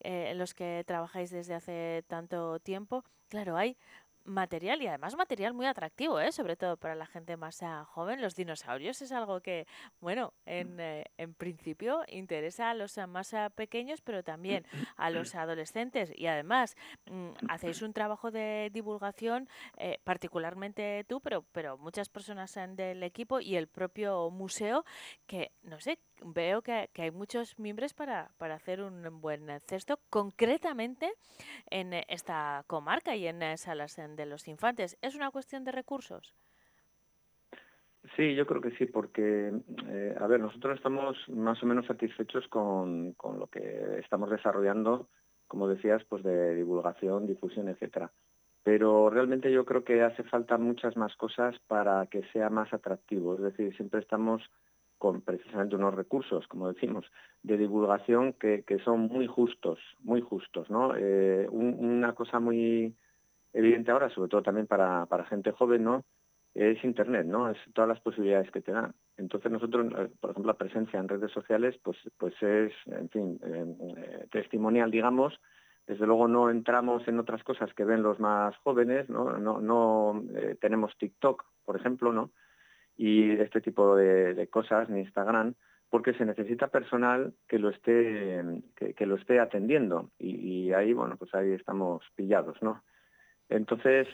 [0.00, 3.78] en los que trabajáis desde hace tanto tiempo, claro, hay
[4.24, 6.32] material y además material muy atractivo, ¿eh?
[6.32, 8.20] sobre todo para la gente más joven.
[8.20, 9.66] Los dinosaurios es algo que,
[10.00, 14.64] bueno, en, eh, en principio interesa a los ah, más ah, pequeños, pero también
[14.96, 16.12] a los adolescentes.
[16.14, 16.76] Y además
[17.10, 23.40] mm, hacéis un trabajo de divulgación, eh, particularmente tú, pero, pero muchas personas del equipo
[23.40, 24.84] y el propio museo,
[25.26, 31.12] que, no sé, veo que, hay muchos miembros para, para, hacer un buen cesto, concretamente
[31.70, 34.96] en esta comarca y en salas de los infantes.
[35.02, 36.34] ¿Es una cuestión de recursos?
[38.16, 39.52] Sí, yo creo que sí, porque,
[39.86, 45.08] eh, a ver, nosotros estamos más o menos satisfechos con, con, lo que estamos desarrollando,
[45.46, 48.10] como decías, pues de divulgación, difusión, etcétera.
[48.64, 53.34] Pero realmente yo creo que hace falta muchas más cosas para que sea más atractivo.
[53.34, 54.42] Es decir, siempre estamos
[55.02, 57.04] con precisamente unos recursos, como decimos,
[57.42, 60.94] de divulgación que, son muy justos, muy justos, ¿no?
[60.96, 62.94] Eh, una cosa muy
[63.52, 66.04] evidente ahora, sobre todo también para, gente joven, ¿no?
[66.54, 67.50] Es Internet, ¿no?
[67.50, 68.94] Es todas las posibilidades que te da.
[69.16, 73.40] Entonces nosotros, eh, por ejemplo, la presencia en redes sociales, pues, pues es, en fin,
[73.42, 75.34] eh, testimonial, digamos.
[75.84, 79.36] Desde luego no entramos en otras cosas que ven los más jóvenes, ¿no?
[79.36, 80.22] No, no
[80.60, 82.30] tenemos TikTok, por ejemplo, ¿no?
[82.96, 85.54] Y este tipo de, cosas, ni Instagram,
[85.90, 88.42] porque se necesita personal que lo esté,
[88.96, 90.10] que, lo esté atendiendo.
[90.18, 92.82] Y, ahí, bueno, pues ahí estamos pillados, ¿no?
[93.48, 94.08] Entonces,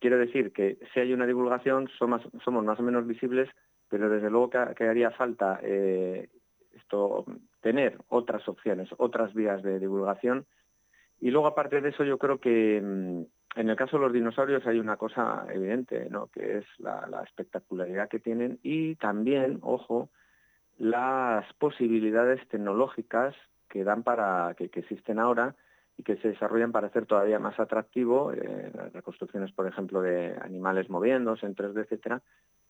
[0.00, 3.48] quiero decir que si hay una divulgación, somos, somos más o menos visibles,
[3.88, 6.30] pero desde luego que, haría falta eh,
[6.72, 7.26] esto,
[7.60, 10.46] tener otras opciones, otras vías de divulgación.
[11.20, 13.22] Y luego, aparte de eso, yo creo que, mm,
[13.56, 16.26] en el caso de los dinosaurios hay una cosa evidente, ¿no?
[16.28, 20.10] que es la, espectacularidad que tienen y también, ojo,
[20.76, 23.34] las posibilidades tecnológicas
[23.68, 25.54] que dan para que, existen ahora
[25.96, 30.90] y que se desarrollan para hacer todavía más atractivo eh, reconstrucciones, por ejemplo, de animales
[30.90, 32.22] moviéndose en 3D, etcétera.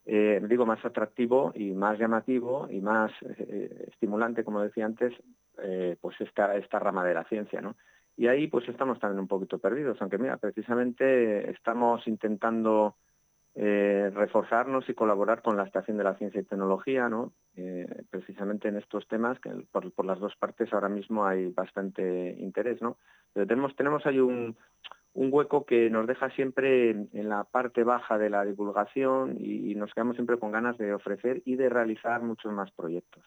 [0.07, 5.15] Eh, digo más atractivo y más llamativo y más eh, estimulante, como decía antes,
[6.01, 7.77] pues esta, esta rama de la ciencia, ¿no?
[8.17, 12.97] Y ahí pues estamos también un poquito perdidos, aunque mira, precisamente estamos intentando
[13.57, 17.33] eh, reforzarnos y colaborar con la Estación de la Ciencia y Tecnología, ¿no?
[17.57, 22.83] Eh, precisamente en estos temas, que por, las dos partes ahora mismo hay bastante interés,
[22.83, 22.97] ¿no?
[23.33, 24.57] Pero tenemos, tenemos ahí un,
[25.15, 29.95] un hueco que nos deja siempre en, la parte baja de la divulgación y, nos
[29.95, 33.25] quedamos siempre con ganas de ofrecer y de realizar muchos más proyectos.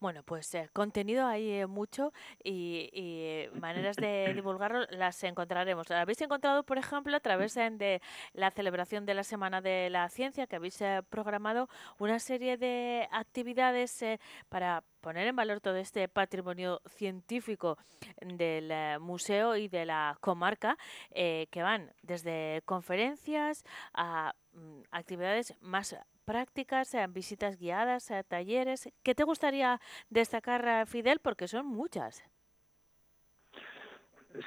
[0.00, 5.90] Bueno, pues eh, contenido hay eh, mucho y, y, maneras de divulgarlo las encontraremos.
[5.90, 8.00] ¿La habéis encontrado, por ejemplo, a través de
[8.32, 13.08] la celebración de la Semana de la Ciencia, que habéis eh, programado una serie de
[13.12, 17.76] actividades eh, para poner en valor todo este patrimonio científico
[18.20, 20.76] del museo y de la comarca,
[21.10, 28.88] eh, que van desde conferencias a mm, actividades más prácticas, a visitas guiadas, a talleres.
[29.02, 31.20] ¿Qué te gustaría destacar, Fidel?
[31.20, 32.24] Porque son muchas.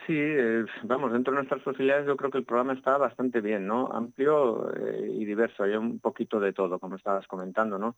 [0.07, 0.17] Sí,
[0.83, 3.87] vamos, dentro de nuestras posibilidades yo creo que el programa está bastante bien, ¿no?
[3.91, 7.97] Amplio eh, y diverso, hay un poquito de todo, como estabas comentando, ¿no?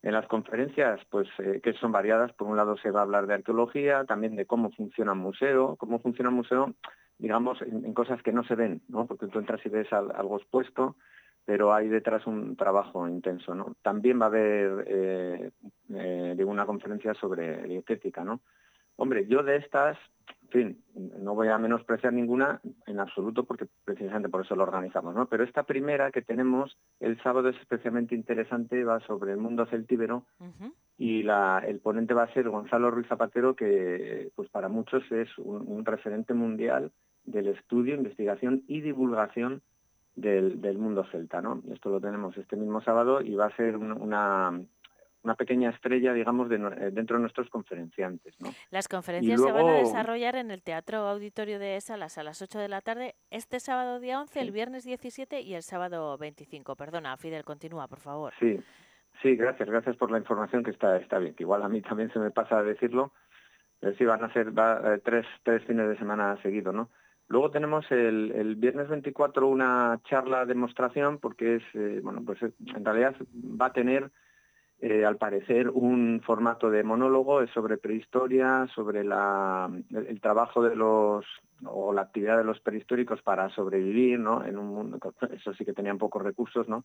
[0.00, 3.26] En las conferencias, pues eh, que son variadas, por un lado se va a hablar
[3.26, 6.74] de arqueología, también de cómo funciona un museo, cómo funciona un museo,
[7.18, 9.06] digamos, en, cosas que no se ven, ¿no?
[9.06, 10.96] Porque tú entras y ves al, algo expuesto,
[11.48, 13.74] pero hay detrás un trabajo intenso, ¿no?
[13.80, 15.50] También va a haber, eh,
[15.94, 18.42] eh, una conferencia sobre dietética, ¿no?
[18.96, 19.96] Hombre, yo de estas,
[20.42, 25.14] en fin, no voy a menospreciar ninguna en absoluto porque precisamente por eso lo organizamos,
[25.14, 25.26] ¿no?
[25.26, 30.26] Pero esta primera que tenemos el sábado es especialmente interesante, va sobre el mundo celtíbero
[30.40, 30.72] uh -huh.
[30.98, 35.30] y la, el ponente va a ser Gonzalo Ruiz Zapatero, que pues para muchos es
[35.38, 36.92] un, un referente mundial
[37.24, 39.62] del estudio, investigación y divulgación
[40.20, 41.62] del, del, mundo celta, ¿no?
[41.72, 44.60] Esto lo tenemos este mismo sábado y va a ser una,
[45.22, 48.34] una pequeña estrella, digamos, de, eh, dentro de nuestros conferenciantes.
[48.40, 48.50] ¿no?
[48.70, 49.58] Las conferencias luego...
[49.58, 52.80] se van a desarrollar en el Teatro Auditorio de Salas a las 8 de la
[52.80, 54.38] tarde, este sábado día 11, sí.
[54.38, 56.76] el viernes 17 y el sábado 25.
[56.76, 58.32] Perdona, Fidel, continúa, por favor.
[58.38, 58.60] Sí,
[59.22, 62.12] sí, gracias, gracias por la información que está, está bien, que igual a mí también
[62.12, 63.12] se me pasa a decirlo,
[63.80, 66.90] pero sí, van a ser va, eh, tres, tres fines de semana seguidos, ¿no?
[67.28, 73.14] Luego tenemos el, viernes 24 una charla demostración porque es, eh, bueno, pues en realidad
[73.60, 74.10] va a tener
[74.80, 81.26] eh, al parecer un formato de monólogo sobre prehistoria, sobre la, el, trabajo de los
[81.64, 84.44] o la actividad de los prehistóricos para sobrevivir, ¿no?
[84.44, 84.98] En un mundo,
[85.32, 86.84] eso sí que tenían pocos recursos, ¿no?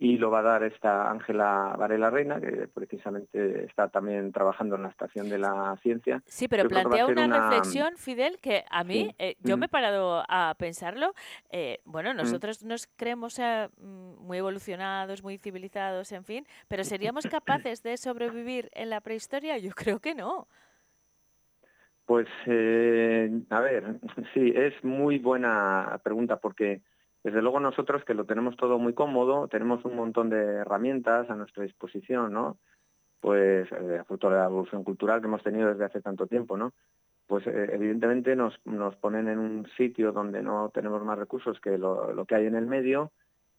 [0.00, 4.84] y lo va a dar esta Ángela Varela Reina, que precisamente está también trabajando en
[4.84, 6.22] la Estación de la Ciencia.
[6.26, 9.14] Sí, pero yo plantea una, una, reflexión, Fidel, que a mí, sí.
[9.18, 9.60] eh, yo mm.
[9.60, 11.14] me he parado a pensarlo.
[11.50, 12.68] Eh, bueno, nosotros mm.
[12.68, 18.90] nos creemos eh, muy evolucionados, muy civilizados, en fin, pero ¿seríamos capaces de sobrevivir en
[18.90, 19.58] la prehistoria?
[19.58, 20.46] Yo creo que no.
[22.08, 24.00] Pues, eh, a ver,
[24.32, 26.80] sí, es muy buena pregunta porque
[27.22, 31.34] desde luego nosotros que lo tenemos todo muy cómodo, tenemos un montón de herramientas a
[31.34, 32.56] nuestra disposición, ¿no?
[33.20, 36.72] Pues eh, fruto la evolución cultural que hemos tenido desde hace tanto tiempo, ¿no?
[37.26, 41.76] Pues eh, evidentemente nos, nos ponen en un sitio donde no tenemos más recursos que
[41.76, 43.12] lo, lo que hay en el medio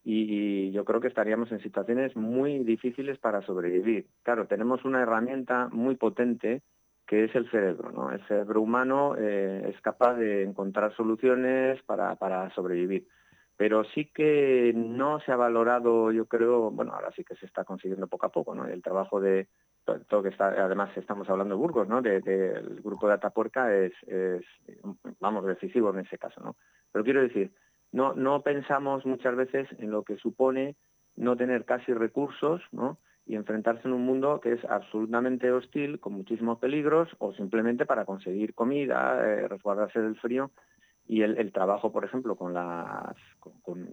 [0.04, 4.08] y, y yo creo que estaríamos en situaciones muy difíciles para sobrevivir.
[4.24, 6.64] Claro, tenemos una herramienta muy potente
[7.10, 8.12] que es el cerebro, ¿no?
[8.12, 13.08] El cerebro humano eh, es capaz de encontrar soluciones para, para sobrevivir
[13.60, 17.65] pero sí que no se ha valorado, yo creo, bueno, ahora sí que se está
[17.65, 18.65] consiguiendo poco a poco, ¿no?
[18.65, 19.50] El trabajo de
[20.08, 22.02] todo que está, además estamos hablando de Burgos, ¿no?
[22.02, 24.45] Del de, de grupo de Atapuerca es, es,
[25.19, 26.56] vamos, decisivo en ese caso, ¿no?
[26.93, 27.52] Pero quiero decir,
[27.91, 30.78] no, no pensamos muchas veces en lo que supone
[31.17, 32.98] no tener casi recursos, ¿no?
[33.30, 38.04] Y enfrentarse en un mundo que es absolutamente hostil, con muchísimos peligros, o simplemente para
[38.04, 40.52] conseguir comida, eh, resguardarse del frío,
[41.08, 42.36] y el, trabajo, por ejemplo,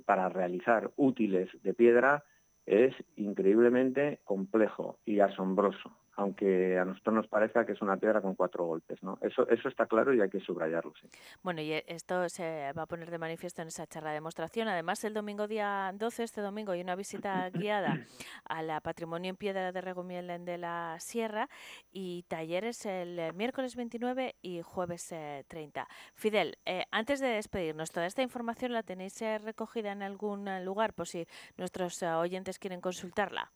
[0.05, 2.25] para realizar útiles de piedra
[2.67, 8.35] es increíblemente complejo y asombroso aunque a nosotros nos parezca que es una piedra con
[8.35, 9.19] cuatro golpes, ¿no?
[9.21, 11.09] Eso, eso está claro y hay que subrayarlo, sí.
[11.43, 14.69] Bueno, y esto se va a poner de manifiesto en esa charla de demostración.
[14.69, 18.07] Además, el domingo día 12, este domingo, hay una visita guiada
[18.45, 21.49] a la Patrimonio en Piedra de Regumiel de la Sierra
[21.93, 25.15] y talleres el miércoles 29 y jueves
[25.49, 25.87] 30.
[26.15, 30.95] Fidel, eh, antes de despedirnos, toda esta información la tenéis eh, recogida en algún lugar
[30.95, 31.27] por si
[31.59, 33.53] nuestros oyentes quieren consultarla.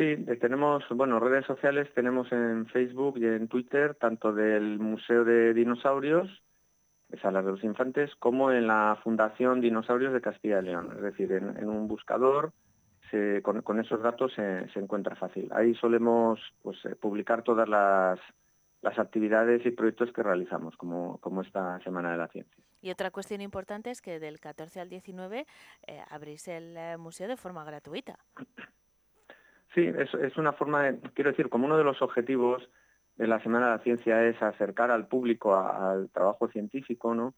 [0.00, 5.52] Sí, tenemos, bueno, redes sociales tenemos en Facebook y en Twitter, tanto del Museo de
[5.52, 6.26] Dinosaurios,
[7.20, 10.90] Salas de los Infantes, como en la Fundación Dinosaurios de Castilla y León.
[10.96, 12.54] Es decir, en, un buscador
[13.42, 15.50] con, esos datos se, encuentra fácil.
[15.52, 18.18] Ahí solemos pues, publicar todas las,
[18.80, 22.64] las actividades y proyectos que realizamos, como, como esta Semana de la Ciencia.
[22.80, 25.44] Y otra cuestión importante es que del 14 al 19
[25.86, 28.18] eh, abrís el eh, museo de forma gratuita.
[29.74, 32.68] Sí, es, una forma, de, quiero decir, como uno de los objetivos
[33.16, 37.34] de la Semana de la Ciencia es acercar al público al trabajo científico, ¿no?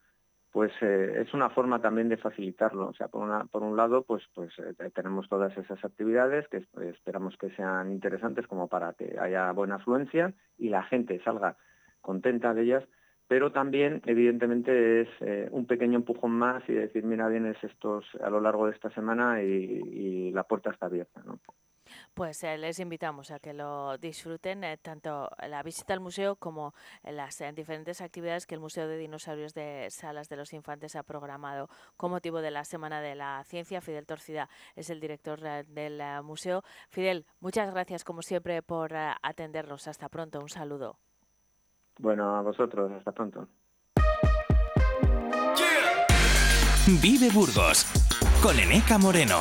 [0.51, 2.89] Pues eh, es una forma también de facilitarlo.
[2.89, 6.64] O sea, por, una, por un lado, pues, pues eh, tenemos todas esas actividades que
[6.89, 11.57] esperamos que sean interesantes como para que haya buena afluencia y la gente salga
[12.01, 12.85] contenta de ellas,
[13.28, 18.30] pero también, evidentemente, es eh, un pequeño empujón más y decir, mira, vienes estos a
[18.30, 21.39] lo largo de esta semana y, y la puerta está abierta, ¿no?
[22.14, 26.74] Pues eh, les invitamos a que lo disfruten, eh, tanto la visita al museo como
[27.03, 31.03] las eh, diferentes actividades que el Museo de Dinosaurios de Salas de los Infantes ha
[31.03, 33.80] programado con motivo de la Semana de la Ciencia.
[33.80, 36.62] Fidel Torcida es el director del museo.
[36.90, 39.88] Fidel, muchas gracias como siempre por atendernos.
[39.88, 40.99] Hasta pronto, un saludo.
[41.99, 43.49] Bueno, a vosotros, hasta pronto.
[47.01, 47.86] Vive Burgos
[48.43, 49.40] con Eneca Moreno.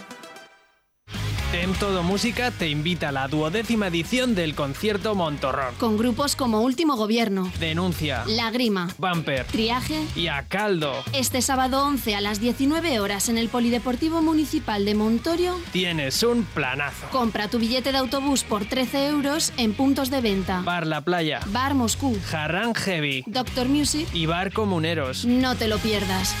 [1.53, 5.75] En Todo Música te invita a la duodécima edición del concierto Montorrón.
[5.77, 10.93] Con grupos como Último Gobierno, Denuncia, Lágrima, Bumper Triaje y A Caldo.
[11.11, 16.45] Este sábado 11 a las 19 horas en el Polideportivo Municipal de Montorio tienes un
[16.45, 17.09] planazo.
[17.11, 20.61] Compra tu billete de autobús por 13 euros en puntos de venta.
[20.61, 25.25] Bar La Playa, Bar Moscú, Jarrán Heavy, Doctor Music y Bar Comuneros.
[25.25, 26.33] No te lo pierdas.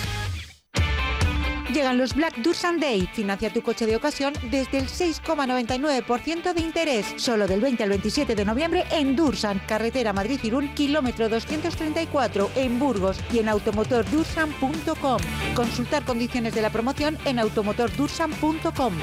[1.73, 3.07] Llegan los Black Dursan Day.
[3.13, 7.05] Financia tu coche de ocasión desde el 6,99% de interés.
[7.15, 13.17] Solo del 20 al 27 de noviembre en Dursan, carretera Madrid-Irún, kilómetro 234, en Burgos
[13.31, 15.19] y en automotordursan.com.
[15.55, 18.93] Consultar condiciones de la promoción en automotordursan.com.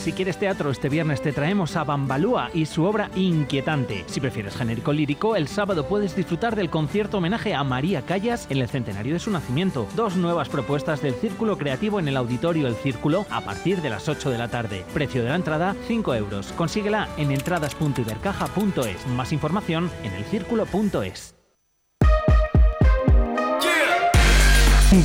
[0.00, 4.04] Si quieres teatro, este viernes te traemos a Bambalúa y su obra Inquietante.
[4.06, 8.56] Si prefieres genérico lírico, el sábado puedes disfrutar del concierto homenaje a María Callas en
[8.56, 9.86] el centenario de su nacimiento.
[9.96, 14.08] Dos nuevas propuestas del Círculo Creativo en el Auditorio El Círculo a partir de las
[14.08, 14.86] 8 de la tarde.
[14.94, 16.46] Precio de la entrada 5 euros.
[16.52, 19.06] Consíguela en entradas.ibercaja.es.
[19.08, 21.34] Más información en elcírculo.es.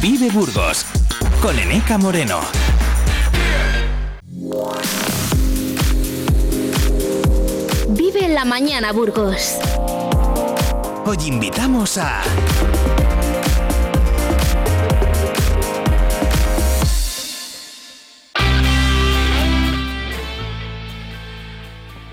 [0.01, 0.85] Vive Burgos
[1.41, 2.39] con Eneca Moreno.
[7.89, 9.55] Vive la mañana, Burgos.
[11.05, 12.21] Hoy invitamos a...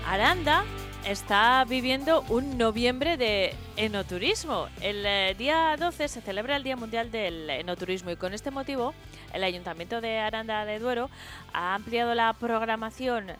[0.07, 0.63] Aranda
[1.05, 4.67] está viviendo un noviembre de enoturismo.
[4.81, 8.93] El eh, día 12 se celebra el Día Mundial del Enoturismo y con este motivo
[9.33, 11.09] el Ayuntamiento de Aranda de Duero
[11.51, 13.33] ha ampliado la programación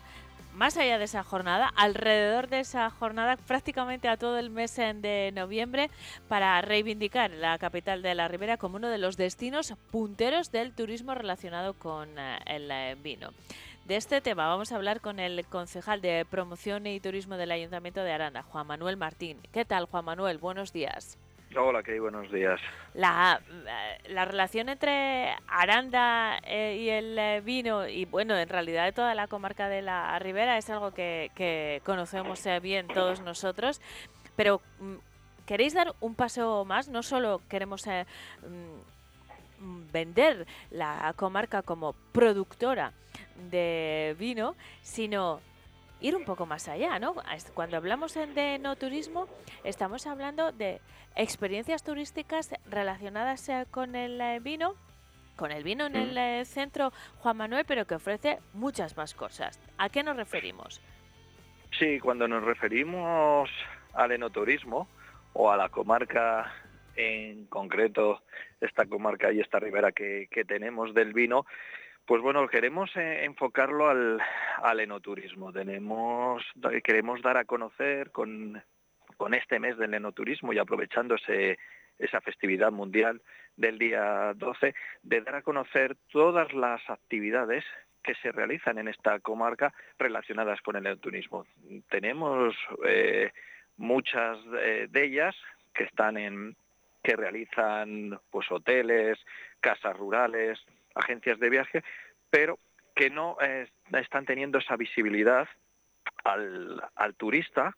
[0.54, 5.32] más allá de esa jornada, alrededor de esa jornada, prácticamente a todo el mes de
[5.34, 5.90] noviembre,
[6.28, 11.14] para reivindicar la capital de la Ribera como uno de los destinos punteros del turismo
[11.14, 13.30] relacionado con eh, el eh, vino.
[13.84, 18.02] De este tema vamos a hablar con el concejal de Promoción y Turismo del Ayuntamiento
[18.02, 19.38] de Aranda, Juan Manuel Martín.
[19.52, 20.38] ¿Qué tal, Juan Manuel?
[20.38, 21.18] Buenos días.
[21.54, 22.58] Hola, ¿qué buenos días.
[22.94, 28.86] La, eh, la relación entre Aranda eh, y el eh, vino, y bueno, en realidad
[28.86, 33.20] de toda la comarca de la Ribera, es algo que, que conocemos eh, bien todos
[33.20, 33.82] nosotros,
[34.34, 34.94] pero mm,
[35.44, 36.88] ¿queréis dar un paso más?
[36.88, 38.06] No solo queremos eh,
[38.42, 38.93] mm,
[39.58, 42.92] vender la comarca como productora
[43.50, 45.40] de vino, sino
[46.00, 47.14] ir un poco más allá, ¿no?
[47.54, 49.28] Cuando hablamos de no turismo,
[49.64, 50.80] estamos hablando de
[51.16, 54.74] experiencias turísticas relacionadas con el eh, vino,
[55.36, 59.58] con el vino en el eh, centro Juan Manuel, pero que ofrece muchas más cosas.
[59.78, 60.80] ¿A qué nos referimos?
[61.78, 63.50] Sí, cuando nos referimos
[63.94, 64.88] al enoturismo
[65.32, 66.52] o a la comarca
[66.96, 68.22] en concreto,
[68.60, 71.46] esta comarca y esta ribera que, tenemos del vino,
[72.06, 75.52] pues bueno, queremos eh, enfocarlo al, enoturismo.
[75.52, 76.42] Tenemos,
[76.82, 78.62] queremos dar a conocer con,
[79.32, 81.58] este mes del enoturismo y aprovechando ese,
[81.98, 83.22] esa festividad mundial
[83.56, 87.64] del día 12, de dar a conocer todas las actividades
[88.02, 91.46] que se realizan en esta comarca relacionadas con el turismo.
[91.88, 92.54] Tenemos
[92.86, 93.32] eh,
[93.78, 95.34] muchas de ellas
[95.72, 96.54] que están en
[97.04, 99.18] que realizan pues hoteles,
[99.60, 100.58] casas rurales,
[100.94, 101.84] agencias de viaje,
[102.30, 102.58] pero
[102.96, 103.36] que no
[103.92, 105.46] están teniendo esa visibilidad
[106.24, 107.76] al, turista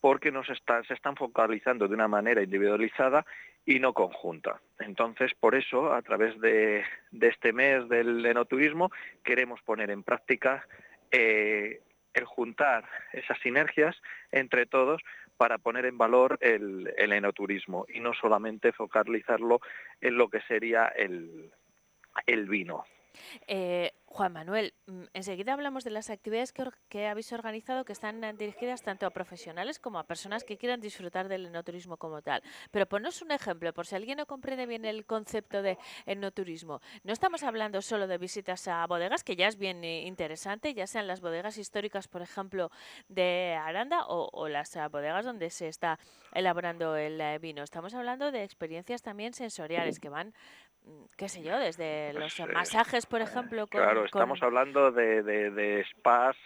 [0.00, 3.24] porque nos se están focalizando de una manera individualizada
[3.64, 4.60] y no conjunta.
[4.80, 6.84] Entonces, por eso, a través de,
[7.20, 8.90] este mes del enoturismo,
[9.22, 10.66] queremos poner en práctica
[11.12, 11.80] eh,
[12.14, 13.96] el juntar esas sinergias
[14.32, 15.02] entre todos
[15.36, 19.60] para poner en valor el, el enoturismo y no solamente focalizarlo
[20.00, 21.52] en lo que sería el,
[22.26, 22.84] el vino.
[23.46, 28.34] Eh, Juan Manuel, mm, enseguida hablamos de las actividades que, habéis organizado que están eh,
[28.34, 32.42] dirigidas tanto a profesionales como a personas que quieran disfrutar del enoturismo como tal.
[32.70, 36.80] Pero ponos un ejemplo, por si alguien no comprende bien el concepto de enoturismo.
[37.04, 40.86] No estamos hablando solo de visitas a bodegas, que ya es bien eh, interesante, ya
[40.86, 42.70] sean las bodegas históricas, por ejemplo,
[43.08, 45.98] de Aranda o, las bodegas donde se está
[46.34, 47.62] elaborando el vino.
[47.62, 50.34] Estamos hablando de experiencias también sensoriales que van
[51.16, 53.66] qué sé yo, desde los pues, eh, masajes, por ejemplo.
[53.66, 56.36] claro, estamos hablando de, de, spas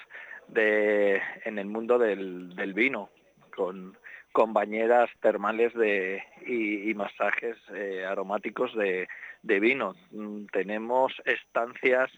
[0.49, 3.11] de, en el mundo del, del vino,
[3.55, 3.97] con,
[4.33, 9.09] con bañeras termales de, y, masajes eh, aromáticos de,
[9.43, 9.95] de, vino.
[10.11, 12.11] Mm, tenemos estancias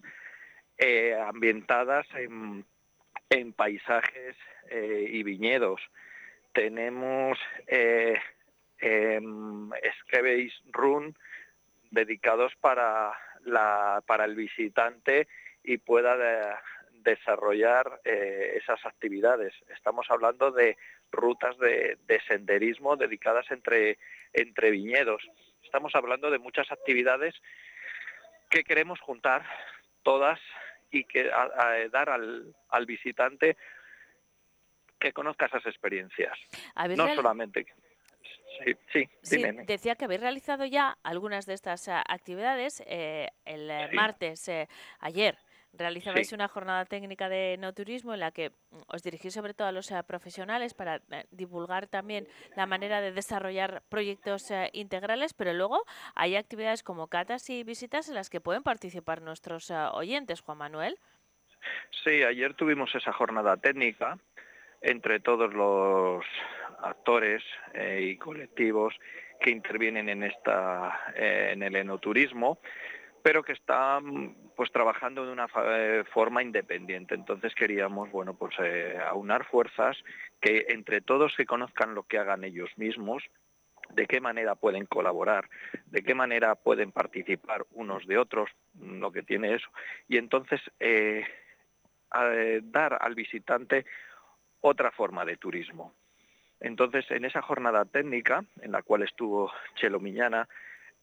[0.79, 2.64] eh, ambientadas en,
[3.31, 4.37] en paisajes
[4.71, 5.81] y viñedos.
[6.53, 7.39] Tenemos
[7.69, 8.19] eh,
[8.81, 9.21] eh,
[10.73, 11.16] Run,
[11.91, 13.12] dedicados para,
[13.45, 15.28] la, para el visitante
[15.62, 16.61] y pueda
[16.93, 19.55] desarrollar eh, esas actividades.
[19.74, 20.76] Estamos hablando de
[21.11, 23.99] rutas de, senderismo dedicadas entre,
[24.32, 25.22] entre viñedos.
[25.62, 27.34] Estamos hablando de muchas actividades
[28.51, 29.45] que queremos juntar
[30.03, 30.41] todas
[30.91, 31.24] y que
[31.93, 33.57] dar al, al visitante
[34.99, 36.36] que conozca esas experiencias.
[36.97, 37.66] No solamente
[38.92, 42.82] Sí, sí, decía que habéis realizado ya algunas de estas eh, actividades.
[42.86, 44.51] Eh, el eh, martes,
[44.99, 45.38] ayer,
[45.72, 49.68] realizabais una jornada técnica de no turismo en la que mm, os dirigís sobre todo
[49.68, 52.26] a los profesionales para divulgar también
[52.57, 55.84] la manera de desarrollar proyectos integrales, pero luego
[56.14, 60.99] hay actividades como catas y visitas en las que pueden participar nuestros oyentes, Juan Manuel.
[62.05, 64.18] Sí, ayer tuvimos esa jornada técnica
[64.81, 66.24] entre todos los
[66.83, 67.43] actores
[67.74, 68.95] eh, y colectivos
[69.41, 72.59] que intervienen en esta eh, en el enoturismo
[73.20, 77.14] pero que están pues trabajando de una eh, forma independiente.
[77.14, 78.55] Entonces queríamos bueno pues
[79.11, 79.97] aunar fuerzas
[80.41, 83.22] que entre todos se conozcan lo que hagan ellos mismos
[83.91, 85.49] de qué manera pueden colaborar,
[85.87, 88.51] de qué manera pueden participar unos de otros,
[88.81, 89.68] lo que tiene eso,
[90.09, 90.61] y entonces
[92.11, 93.85] dar al visitante
[94.61, 95.95] otra forma de turismo.
[96.61, 100.49] Entonces, en esa jornada técnica, en la cual estuvo Chelo Miñana,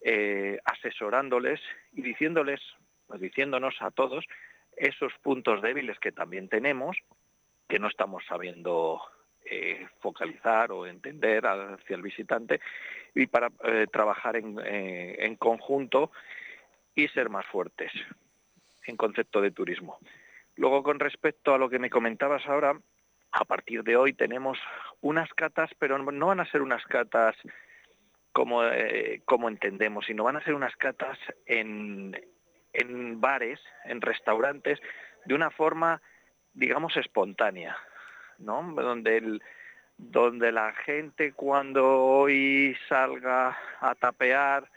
[0.01, 1.61] eh, asesorándoles
[1.93, 2.59] y diciéndoles,
[3.07, 4.25] pues diciéndonos a todos
[4.75, 6.97] esos puntos débiles que también tenemos,
[7.69, 9.01] que no estamos sabiendo
[9.45, 12.59] eh, focalizar o entender hacia el visitante,
[13.13, 16.11] y para eh, trabajar en, en conjunto
[16.93, 17.91] y ser más fuertes
[18.87, 19.99] en concepto de turismo.
[20.55, 22.77] Luego, con respecto a lo que me comentabas ahora,
[23.35, 24.57] a partir de hoy tenemos
[25.01, 27.35] unas catas, pero no van a ser unas catas
[28.31, 32.15] como, eh, como entendemos, sino van a ser unas catas en,
[32.71, 34.79] en bares, en restaurantes,
[35.25, 36.01] de una forma,
[36.53, 37.77] digamos, espontánea,
[38.37, 38.73] ¿no?
[38.73, 39.43] Donde, el,
[39.97, 44.69] donde la gente cuando hoy salga a tapear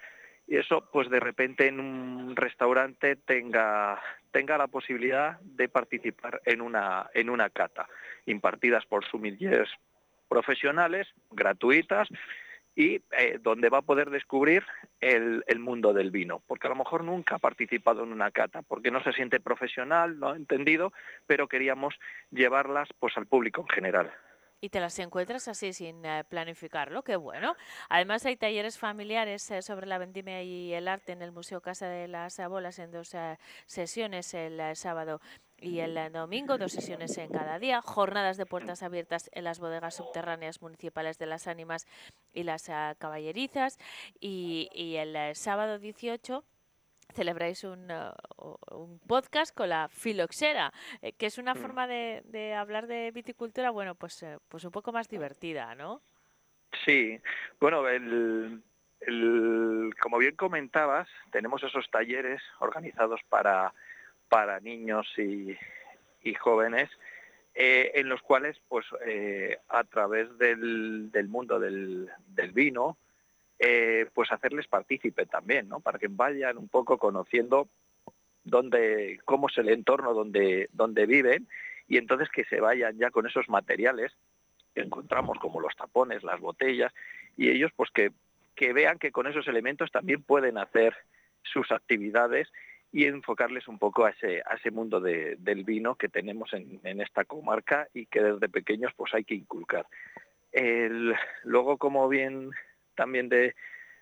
[0.48, 6.62] y eso, pues de repente en un restaurante tenga, tenga la posibilidad de participar en
[6.62, 7.86] una, en una cata.
[8.24, 9.70] Impartidas por sumillers
[10.26, 12.08] profesionales, gratuitas,
[12.74, 14.64] y eh, donde va a poder descubrir
[15.00, 18.62] el, el, mundo del vino, porque a lo mejor nunca ha participado en una cata,
[18.62, 20.92] porque no se siente profesional, no ha entendido,
[21.26, 21.94] pero queríamos
[22.30, 24.12] llevarlas pues al público en general
[24.60, 27.54] y te las encuentras así sin eh, planificarlo, qué bueno.
[27.88, 31.88] Además hay talleres familiares eh, sobre la vendimia y el arte en el Museo Casa
[31.88, 35.20] de las Bolas en dos eh, sesiones el sábado
[35.60, 39.96] y el domingo, dos sesiones en cada día, jornadas de puertas abiertas en las bodegas
[39.96, 41.86] subterráneas municipales de las Ánimas
[42.32, 43.76] y las caballerizas
[44.20, 46.44] y, y el sábado 18
[47.14, 47.90] celebráis un,
[48.36, 51.58] un, podcast con la filoxera, eh, que es una mm.
[51.58, 56.02] forma de, de, hablar de viticultura, bueno, pues, eh, pues un poco más divertida, ¿no?
[56.84, 57.18] Sí,
[57.60, 58.62] bueno, el,
[59.00, 63.72] el, como bien comentabas, tenemos esos talleres organizados para,
[64.28, 65.56] para niños y,
[66.34, 66.90] jóvenes,
[67.54, 72.10] eh, en los cuales, pues, eh, a través del, mundo del,
[72.52, 72.98] vino,
[74.14, 75.80] pues hacerles partícipe también, ¿no?
[75.80, 77.68] Para que vayan un poco conociendo
[78.44, 81.48] dónde, cómo es el entorno donde, donde viven
[81.86, 84.12] y entonces que se vayan ya con esos materiales
[84.74, 86.92] que encontramos como los tapones, las botellas
[87.36, 88.12] y ellos pues que,
[88.54, 90.94] que vean que con esos elementos también pueden hacer
[91.42, 92.48] sus actividades
[92.92, 97.24] y enfocarles un poco a ese, a ese mundo del vino que tenemos en, esta
[97.24, 99.86] comarca y que desde pequeños pues hay que inculcar.
[101.44, 102.50] luego, como bien
[102.98, 103.30] también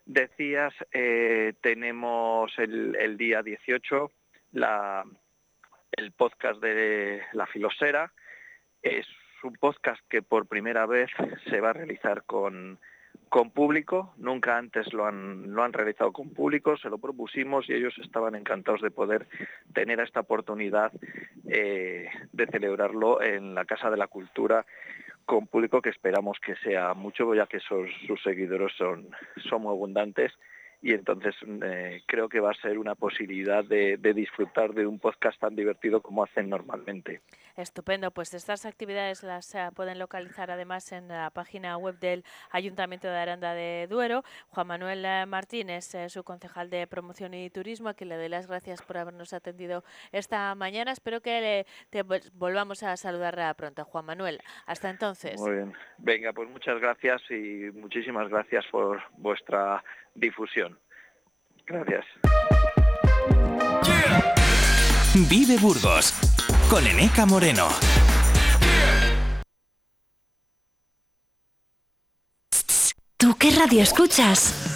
[0.07, 4.11] decías, eh, tenemos el, día 18
[4.53, 5.05] la,
[5.93, 8.11] el podcast de La Filosera.
[8.81, 9.07] Es
[9.43, 11.11] un podcast que por primera vez
[11.51, 12.79] se va a realizar con
[13.29, 17.75] con público, nunca antes lo han, lo han realizado con público, se lo propusimos y
[17.75, 19.27] ellos estaban encantados de poder
[19.75, 20.93] tener esta oportunidad
[21.49, 24.65] eh, de celebrarlo en la Casa de la Cultura
[25.27, 27.91] con público que esperamos que sea mucho, ya que sus,
[28.23, 29.09] seguidores son,
[29.49, 30.33] son muy abundantes
[30.83, 35.39] y entonces eh, creo que va a ser una posibilidad de, disfrutar de un podcast
[35.41, 37.21] tan divertido como hacen normalmente.
[37.57, 43.09] Estupendo, pues estas actividades las eh, pueden localizar además en la página web del Ayuntamiento
[43.09, 44.25] de Aranda de Duero.
[44.49, 48.47] Juan Manuel eh, Martínez, su concejal de promoción y turismo, a quien le doy las
[48.47, 50.93] gracias por habernos atendido esta mañana.
[50.93, 52.03] Espero que te
[52.35, 54.41] volvamos a saludar pronto, Juan Manuel.
[54.67, 55.41] Hasta entonces.
[55.41, 55.73] Muy bien.
[55.99, 59.83] Venga, pues muchas gracias y muchísimas gracias por vuestra
[60.15, 60.79] difusión.
[61.67, 62.05] Gracias.
[65.29, 66.26] Vive Burgos
[66.69, 67.69] con Eneca Moreno.
[73.17, 74.76] ¿Tú qué radio escuchas?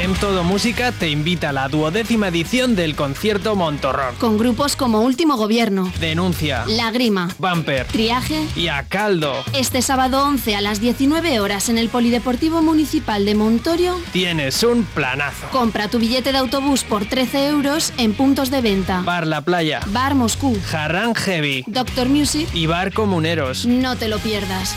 [0.00, 4.14] En Todo Música te invita a la duodécima edición del concierto Montorrón.
[4.14, 9.34] Con grupos como Último Gobierno, Denuncia, Lágrima, Bumper, Triaje y A Caldo.
[9.54, 14.84] Este sábado 11 a las 19 horas en el Polideportivo Municipal de Montorio tienes un
[14.84, 15.48] planazo.
[15.50, 19.02] Compra tu billete de autobús por 13 euros en puntos de venta.
[19.02, 23.66] Bar La Playa, Bar Moscú, Jarrán Heavy, Doctor Music y Bar Comuneros.
[23.66, 24.76] No te lo pierdas.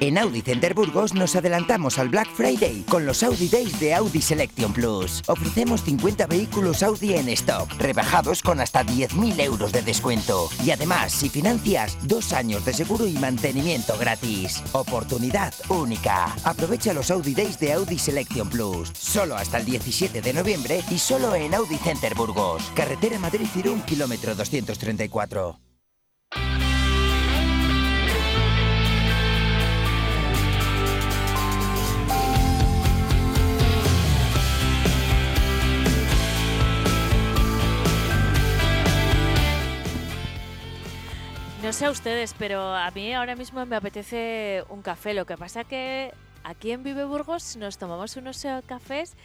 [0.00, 4.22] En Audi Center Burgos nos adelantamos al Black Friday con los Audi Days de Audi
[4.22, 5.22] Selection Plus.
[5.26, 10.48] Ofrecemos 50 vehículos Audi en stock, rebajados con hasta 10.000 euros de descuento.
[10.64, 14.62] Y además, si financias, dos años de seguro y mantenimiento gratis.
[14.70, 16.32] Oportunidad única.
[16.44, 18.92] Aprovecha los Audi Days de Audi Selection Plus.
[18.94, 22.62] Solo hasta el 17 de noviembre y solo en Audi Center Burgos.
[22.76, 25.58] Carretera Madrid-Cirún, kilómetro 234.
[41.68, 45.12] No sé a ustedes, pero a mí ahora mismo me apetece un café.
[45.12, 49.16] Lo que pasa que aquí en Vive Burgos nos tomamos unos cafés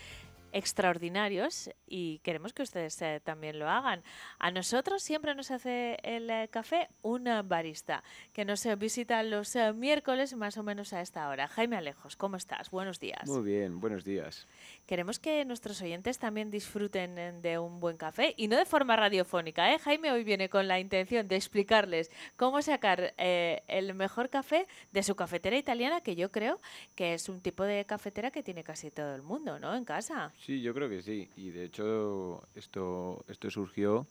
[0.53, 4.03] extraordinarios y queremos que ustedes eh, también lo hagan.
[4.39, 9.55] A nosotros siempre nos hace el eh, café un barista que nos eh, visita los
[9.75, 11.47] miércoles más o menos a esta hora.
[11.47, 12.69] Jaime Alejos, ¿cómo estás?
[12.71, 13.27] Buenos días.
[13.27, 14.47] Muy bien, buenos días.
[14.85, 19.73] Queremos que nuestros oyentes también disfruten de un buen café y no de forma radiofónica.
[19.73, 19.79] ¿eh?
[19.79, 25.15] Jaime hoy viene con la intención de explicarles cómo sacar el mejor café de su
[25.15, 26.59] cafetera italiana, que yo creo
[26.95, 29.75] que es un tipo de cafetera que tiene casi todo el mundo, ¿no?
[29.75, 30.31] En casa.
[30.45, 31.29] Sí, yo creo que sí.
[31.37, 34.05] Y de hecho esto, esto surgió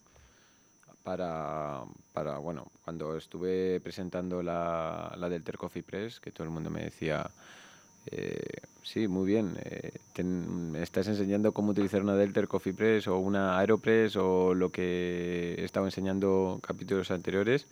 [1.03, 6.70] para, para, bueno, cuando estuve presentando la, la del Coffee Press, que todo el mundo
[6.70, 7.30] me decía,
[8.07, 9.59] Eh, sí, muy bien.
[9.64, 9.93] Eh,
[10.24, 15.57] me estás enseñando cómo utilizar una Delter Coffee Press o una Aeropress o lo que
[15.59, 17.66] he estado enseñando capítulos anteriores,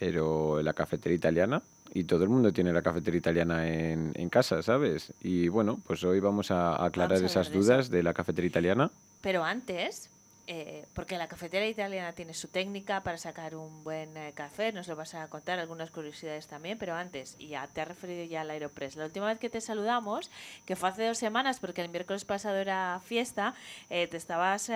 [0.00, 1.62] pero la cafetera italiana.
[1.94, 5.12] Y todo el mundo tiene la cafetera italiana en, en casa, ¿sabes?
[5.22, 8.90] Y bueno, pues hoy vamos a aclarar esas dudas de la cafetera italiana.
[9.22, 10.10] Pero antes,
[10.46, 14.88] eh, porque la cafetera italiana tiene su técnica para sacar un buen eh, café, nos
[14.88, 18.42] lo vas a contar algunas curiosidades también, pero antes, y ya te has referido ya
[18.42, 20.30] al Aeropress, la última vez que te saludamos,
[20.66, 23.54] que fue hace dos semanas, porque el miércoles pasado era fiesta,
[23.88, 24.70] eh, te estabas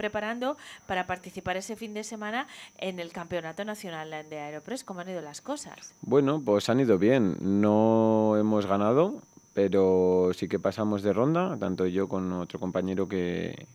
[0.00, 2.46] preparando para participar ese fin de semana
[2.78, 4.82] en el Campeonato Nacional de Aeropress.
[4.82, 5.92] ¿Cómo han ido las cosas?
[6.00, 7.36] Bueno, pues han ido bien.
[7.42, 9.20] No hemos ganado,
[9.52, 13.66] pero sí que pasamos de ronda, tanto yo con otro compañero que,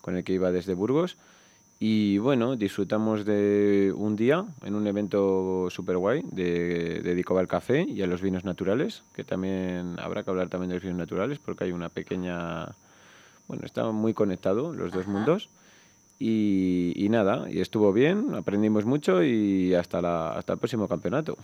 [0.00, 1.16] con el que iba desde Burgos.
[1.78, 7.82] Y bueno, disfrutamos de un día en un evento súper guay de, dedicado al café
[7.82, 11.38] y a los vinos naturales, que también habrá que hablar también de los vinos naturales
[11.38, 12.74] porque hay una pequeña...
[13.46, 15.48] Bueno, está muy conectado los dos mundos.
[16.20, 21.36] Y, nada, y estuvo bien, aprendimos mucho y hasta, la, hasta el próximo campeonato.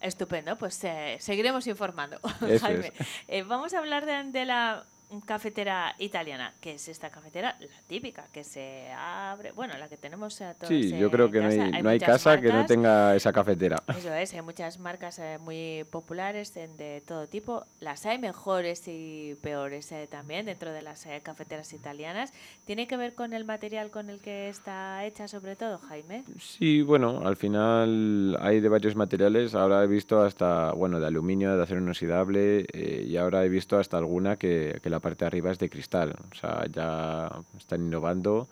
[0.00, 2.18] Estupendo, pues eh, seguiremos informando.
[2.60, 2.92] Jaime.
[3.26, 4.84] Eh, vamos a hablar de, de la
[5.24, 10.40] cafetera italiana, que es esta cafetera, la típica, que se abre, bueno, la que tenemos
[10.42, 13.32] a todos Sí, yo creo que no hay, no hay casa que no tenga esa
[13.32, 13.82] cafetera.
[13.96, 17.64] Eso es, hay muchas marcas eh, muy populares de, todo tipo.
[17.80, 22.32] Las hay mejores y peores eh, también dentro de las eh, cafeteras italianas.
[22.66, 26.24] ¿Tiene que ver con el material con el que está hecha sobre todo, Jaime?
[26.38, 29.54] Sí, bueno, al final hay de varios materiales.
[29.54, 33.96] Ahora he visto hasta, bueno, de aluminio, de acero inoxidable y ahora he visto hasta
[33.96, 36.16] alguna que, que la la parte de arriba es de cristal.
[36.32, 38.48] O sea, ya están innovando.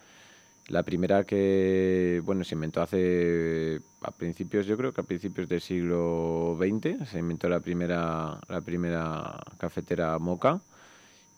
[0.68, 5.60] La primera que, bueno, se inventó hace, a principios, yo creo que a principios del
[5.60, 10.60] siglo XX, se inventó la primera, la primera cafetera moca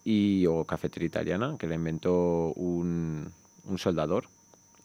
[0.05, 3.31] y, o cafetera italiana, que la inventó un,
[3.65, 4.25] un soldador.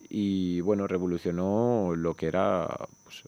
[0.09, 2.67] Y bueno, revolucionó lo que era
[3.03, 3.23] pues,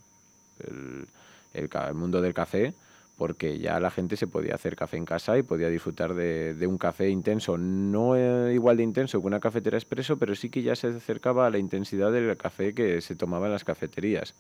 [0.60, 1.08] el,
[1.54, 2.74] el mundo del café
[3.18, 6.78] porque ya la gente se podía hacer café en casa y podía disfrutar de, un
[6.78, 10.76] café intenso, no eh, igual de intenso que una cafetera expreso, pero sí que ya
[10.76, 14.36] se acercaba a la intensidad del café que se tomaba en las cafeterías.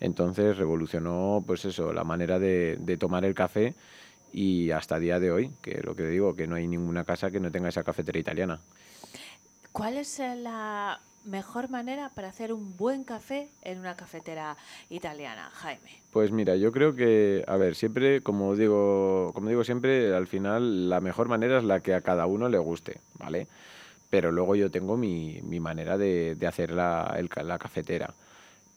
[0.00, 3.74] Entonces revolucionó, pues eso, la manera de, tomar el café
[4.32, 7.40] y hasta día de hoy, que lo que digo, que no hay ninguna casa que
[7.40, 8.60] no tenga esa cafetera italiana.
[9.72, 14.56] ¿Cuál es la mejor manera para hacer un buen café en una cafetera
[14.90, 16.00] italiana, Jaime?
[16.12, 20.88] Pues mira, yo creo que, a ver, siempre, como digo, como digo siempre, al final
[20.88, 23.46] la mejor manera es la que a cada uno le guste, ¿vale?
[24.10, 28.12] Pero luego yo tengo mi, mi manera de, de hacer la, el, la cafetera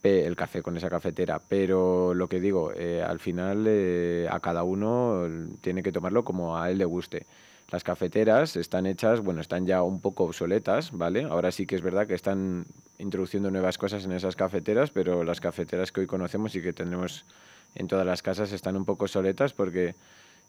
[0.04, 1.39] el café con esa cafetera.
[1.47, 5.28] Pero lo que digo, eh, al final eh, a cada uno
[5.62, 7.26] tiene que tomarlo como a él le guste.
[7.72, 11.24] Las cafeteras están hechas, bueno, están ya un poco obsoletas, ¿vale?
[11.24, 12.66] Ahora sí que es verdad que están
[13.00, 17.24] introduciendo nuevas cosas en esas cafeteras, pero las cafeteras que hoy conocemos y que tendremos
[17.76, 19.96] en todas las casas están un poco obsoletas porque,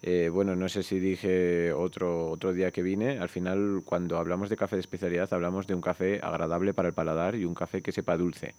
[0.02, 4.50] eh, bueno, no sé si dije otro, otro día que vine, al final cuando hablamos
[4.50, 7.82] de café de especialidad hablamos de un café agradable para el paladar y un café
[7.82, 8.56] que sepa dulce.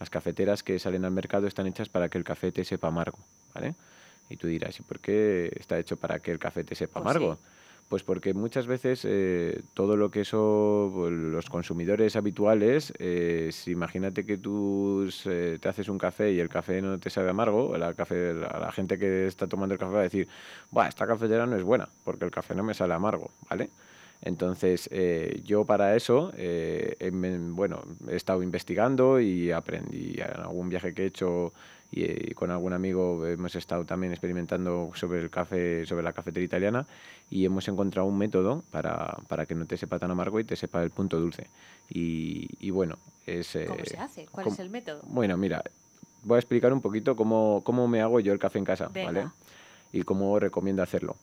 [0.00, 3.18] Las cafeteras que salen al mercado están hechas para que el café te sepa amargo,
[3.54, 3.74] ¿vale?
[4.30, 7.14] Y tú dirás, ¿y por qué está hecho para que el café te sepa pues
[7.14, 7.38] amargo?
[7.88, 13.70] Pues porque muchas veces eh, todo lo que son pues, los consumidores habituales, eh, si
[13.70, 17.94] imagínate que tú te haces un café y el café no te sabe amargo, la,
[17.94, 20.26] café, la, gente que está tomando el café va a decir,
[20.72, 23.70] Buah, esta cafetera no es buena, porque el café no me sale amargo, ¿vale?
[24.20, 26.32] Entonces, eh, yo para eso,
[27.52, 31.52] bueno, he estado investigando y aprendí en algún viaje que he hecho
[31.90, 36.86] y, con algún amigo hemos estado también experimentando sobre el café, sobre la cafetería italiana
[37.30, 40.56] y hemos encontrado un método para, para que no te sepa tan amargo y te
[40.56, 41.48] sepa el punto dulce.
[41.88, 43.58] Y, bueno, es...
[43.66, 44.26] ¿Cómo se hace?
[44.26, 45.02] ¿Cuál es el método?
[45.06, 45.62] Bueno, mira,
[46.22, 49.28] voy a explicar un poquito cómo, cómo me hago yo el café en casa, ¿vale?
[49.92, 51.16] Y cómo recomiendo hacerlo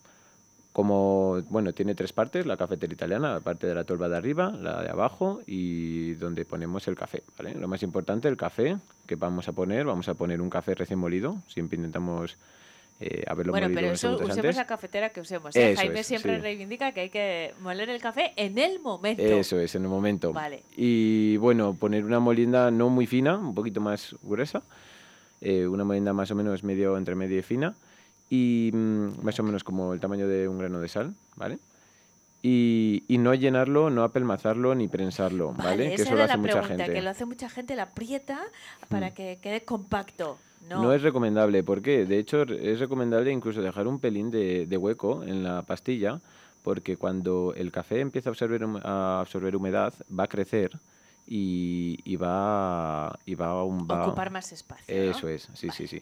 [0.74, 4.50] como, bueno, tiene tres partes, la cafetera italiana, la parte de la tolva de arriba,
[4.52, 7.54] la de abajo y donde ponemos el café, ¿vale?
[7.54, 10.98] Lo más importante, el café que vamos a poner, vamos a poner un café recién
[10.98, 12.38] molido, siempre intentamos
[13.00, 15.56] eh, haberlo bueno, molido pero eso usemos la cafetera que usemos.
[15.56, 15.76] ¿eh?
[15.76, 19.22] Jaime siempre reivindica que hay que moler el café en el momento.
[19.22, 20.34] Eso es, en el momento.
[20.34, 20.64] Vale.
[20.76, 24.64] Y bueno, poner una molienda no muy fina, un poquito más gruesa,
[25.40, 27.76] eh, una molienda más o menos medio entre medio y fina
[28.34, 31.60] y mm, más o menos como el tamaño de un grano de sal, ¿vale?
[32.42, 35.96] Y, y, no llenarlo, no apelmazarlo ni prensarlo, ¿vale?
[35.96, 36.92] que eso lo hace mucha gente.
[36.92, 38.42] Que lo hace mucha gente, la aprieta
[38.90, 39.14] para mm.
[39.14, 40.40] que quede compacto.
[40.68, 40.92] No.
[40.94, 41.62] es recomendable.
[41.62, 42.06] ¿Por qué?
[42.06, 46.20] De hecho, es recomendable incluso dejar un pelín de, de hueco en la pastilla,
[46.64, 50.72] porque cuando el café empieza a absorber, a absorber humedad, va a crecer
[51.28, 54.96] y, y va, y va, a un- va- Ocupar más espacio.
[54.96, 55.12] ¿no?
[55.12, 56.02] Eso es, sí, sí, sí.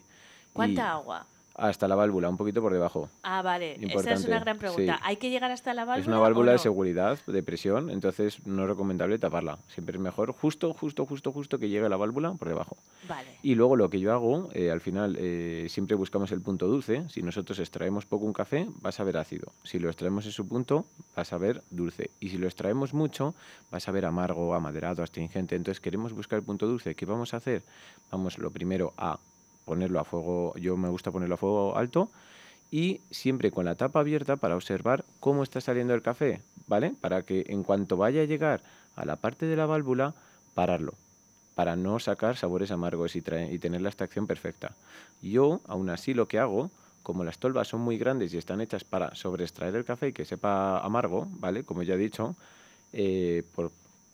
[0.52, 1.26] ¿Cuánta Y agua?
[1.54, 3.08] Hasta la válvula, un poquito por debajo.
[3.22, 3.72] Ah, vale.
[3.72, 4.96] Esa es Importante, una gran pregunta.
[4.96, 5.00] sí.
[5.04, 6.00] ¿Hay que llegar hasta la válvula?
[6.02, 9.58] Es una válvula de seguridad, de presión, entonces no es recomendable taparla.
[9.68, 12.76] Siempre es mejor justo, justo, justo, justo que llegue la válvula por debajo.
[13.08, 13.28] Vale.
[13.42, 17.08] Y luego lo que yo hago, eh, al final eh, siempre buscamos el punto dulce.
[17.08, 19.52] Si nosotros extraemos poco un café, vas a ver ácido.
[19.64, 22.10] Si lo extraemos en su punto, vas a ver dulce.
[22.20, 23.34] Y si lo extraemos mucho,
[23.70, 25.56] vas a ver amargo, amaderado, astringente.
[25.56, 26.94] Entonces queremos buscar el punto dulce.
[26.94, 27.62] ¿Qué vamos a hacer?
[28.10, 29.18] Vamos lo primero a
[29.64, 32.10] ponerlo a fuego, yo me gusta ponerlo a fuego alto
[32.70, 36.94] y siempre con la tapa abierta para observar cómo está saliendo el café, ¿vale?
[37.00, 38.62] Para que en cuanto vaya a llegar
[38.96, 40.14] a la parte de la válvula,
[40.54, 40.94] pararlo,
[41.54, 43.18] para no sacar sabores amargos y,
[43.50, 44.72] y tener la extracción perfecta.
[45.20, 46.70] Yo, aún así, lo que hago,
[47.02, 50.24] como las tolvas son muy grandes y están hechas para sobreextraer el café y que
[50.24, 51.64] sepa amargo, ¿vale?
[51.64, 52.36] Como ya he dicho,
[52.94, 53.70] eh, por,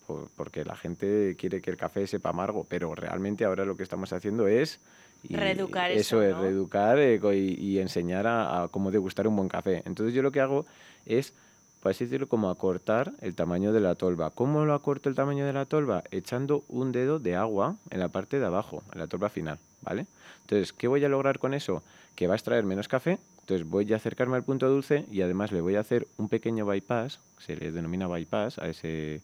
[0.07, 3.85] por- porque la gente quiere que el café sepa amargo, pero realmente ahora lo que
[3.85, 4.81] estamos haciendo es...
[5.23, 9.49] y Reeducar eso eso, es, reeducar eh, y enseñar a, a cómo degustar un buen
[9.49, 9.83] café.
[9.85, 10.65] Entonces yo lo que hago
[11.07, 11.33] es,
[11.81, 14.31] por así decirlo, como acortar el tamaño de la tolva.
[14.31, 16.05] ¿Cómo lo acorto el tamaño de la tolva?
[16.11, 20.07] Echando un dedo de agua en la parte de abajo, en la tolva final, ¿vale?
[20.43, 21.83] Entonces, ¿qué voy a lograr con eso?
[22.15, 25.53] Que va a extraer menos café, entonces voy a acercarme al punto dulce y además
[25.53, 29.21] le voy a hacer un pequeño bypass, se le denomina bypass a, ese,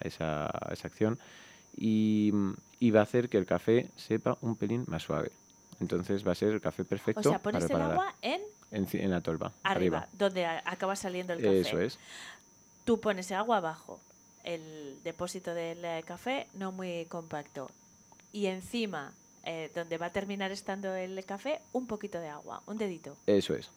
[0.00, 1.18] a, esa, a esa acción,
[1.76, 2.32] y,
[2.84, 5.32] y va a hacer que el café sepa un pelín más suave.
[5.80, 8.08] Entonces va a ser el café O perfecto sea, pones el para paladar.
[8.08, 10.08] agua en En, la tolva, arriba, arriba.
[10.12, 11.60] donde acaba saliendo el café.
[11.60, 11.98] Eso es.
[12.84, 14.00] Tú pones el agua abajo,
[14.42, 17.70] el depósito del eh, café no muy compacto.
[18.32, 19.14] Y encima,
[19.44, 23.16] eh, donde va a terminar estando el café, un poquito de agua, un dedito.
[23.26, 23.70] Eso es.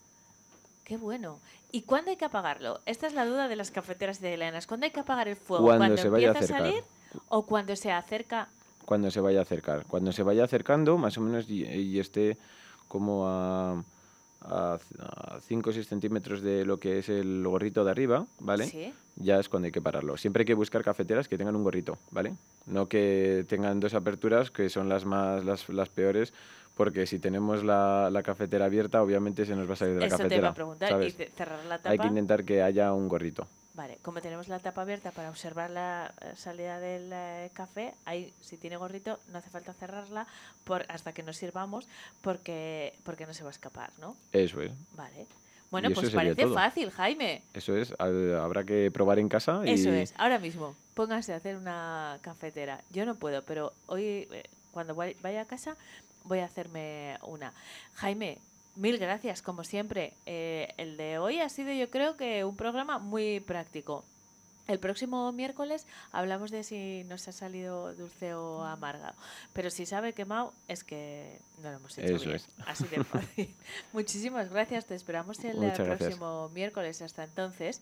[0.83, 1.39] Qué bueno.
[1.71, 2.81] ¿Y cuándo hay que apagarlo?
[2.85, 4.67] Esta es la duda de las cafeteras de Helenas.
[4.67, 5.63] ¿Cuándo hay que apagar el fuego?
[5.63, 6.83] Cuando se vaya a empieza a salir
[7.29, 8.49] o cuando se acerca?
[8.87, 9.83] Cuando se vaya a acercar.
[9.85, 12.37] Cuando se vaya acercando, más o menos, y, y esté
[12.87, 13.83] como a,
[14.43, 14.77] a
[15.41, 18.65] 5 o 6 centímetros de lo que es el gorrito de arriba, ¿vale?
[18.65, 18.93] Sí.
[19.17, 20.15] Ya es cuando hay que pararlo.
[20.15, 22.35] Siempre hay que buscar cafeteras que tengan un gorrito, ¿vale?
[22.65, 26.33] No que tengan dos aperturas, que son las más las, las peores,
[26.77, 30.05] porque si tenemos la, la cafetera abierta, obviamente se nos va a salir de la
[30.07, 30.39] Eso te cafetera.
[30.43, 30.89] iba a preguntar.
[30.91, 31.13] ¿sabes?
[31.13, 31.89] ¿Y ce- cerrar la tapa?
[31.89, 33.47] Hay que intentar que haya un gorrito.
[33.77, 38.33] Vale, como tenemos la tapa abierta para observar la eh, salida del eh, café, ahí
[38.41, 40.25] si tiene gorrito no hace falta cerrarla
[40.63, 41.87] por, hasta que nos sirvamos
[42.23, 44.17] porque, porque no se va a escapar, ¿no?
[44.31, 44.71] Eso es.
[44.95, 45.27] Vale.
[45.69, 46.53] Bueno, Y eso pues sería parece todo.
[46.55, 47.43] fácil, Jaime.
[47.53, 47.93] Eso es.
[47.99, 49.61] ha- Habrá que probar en casa.
[49.63, 49.69] Y...
[49.71, 52.81] Eso es, ahora mismo, pónganse a hacer una cafetera.
[52.89, 55.75] Yo no puedo, pero hoy, eh, cuando vay- vaya a casa,
[56.23, 57.53] voy a hacerme una.
[57.95, 58.39] Jaime,
[58.77, 60.13] mil gracias, como siempre.
[60.25, 64.03] Eh, el de hoy ha sido, yo creo que, un programa muy práctico.
[64.67, 69.15] El próximo miércoles hablamos de si nos ha salido dulce o amarga.
[69.53, 72.35] Pero si sabe quemado, es que no lo hemos hecho Eso bien.
[72.35, 72.49] es.
[72.65, 73.55] Así de fácil.
[73.93, 74.85] Muchísimas gracias.
[74.85, 75.87] Te esperamos el gracias.
[75.87, 77.01] próximo miércoles.
[77.01, 77.81] Hasta entonces.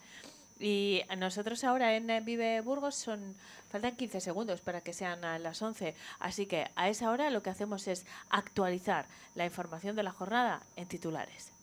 [0.59, 3.35] Y nosotros ahora en eh, Vive Burgos son
[3.69, 5.95] faltan 15 segundos para que sean a las 11.
[6.19, 10.61] Así que a esa hora lo que hacemos es actualizar la información de la jornada
[10.77, 11.54] en titulares.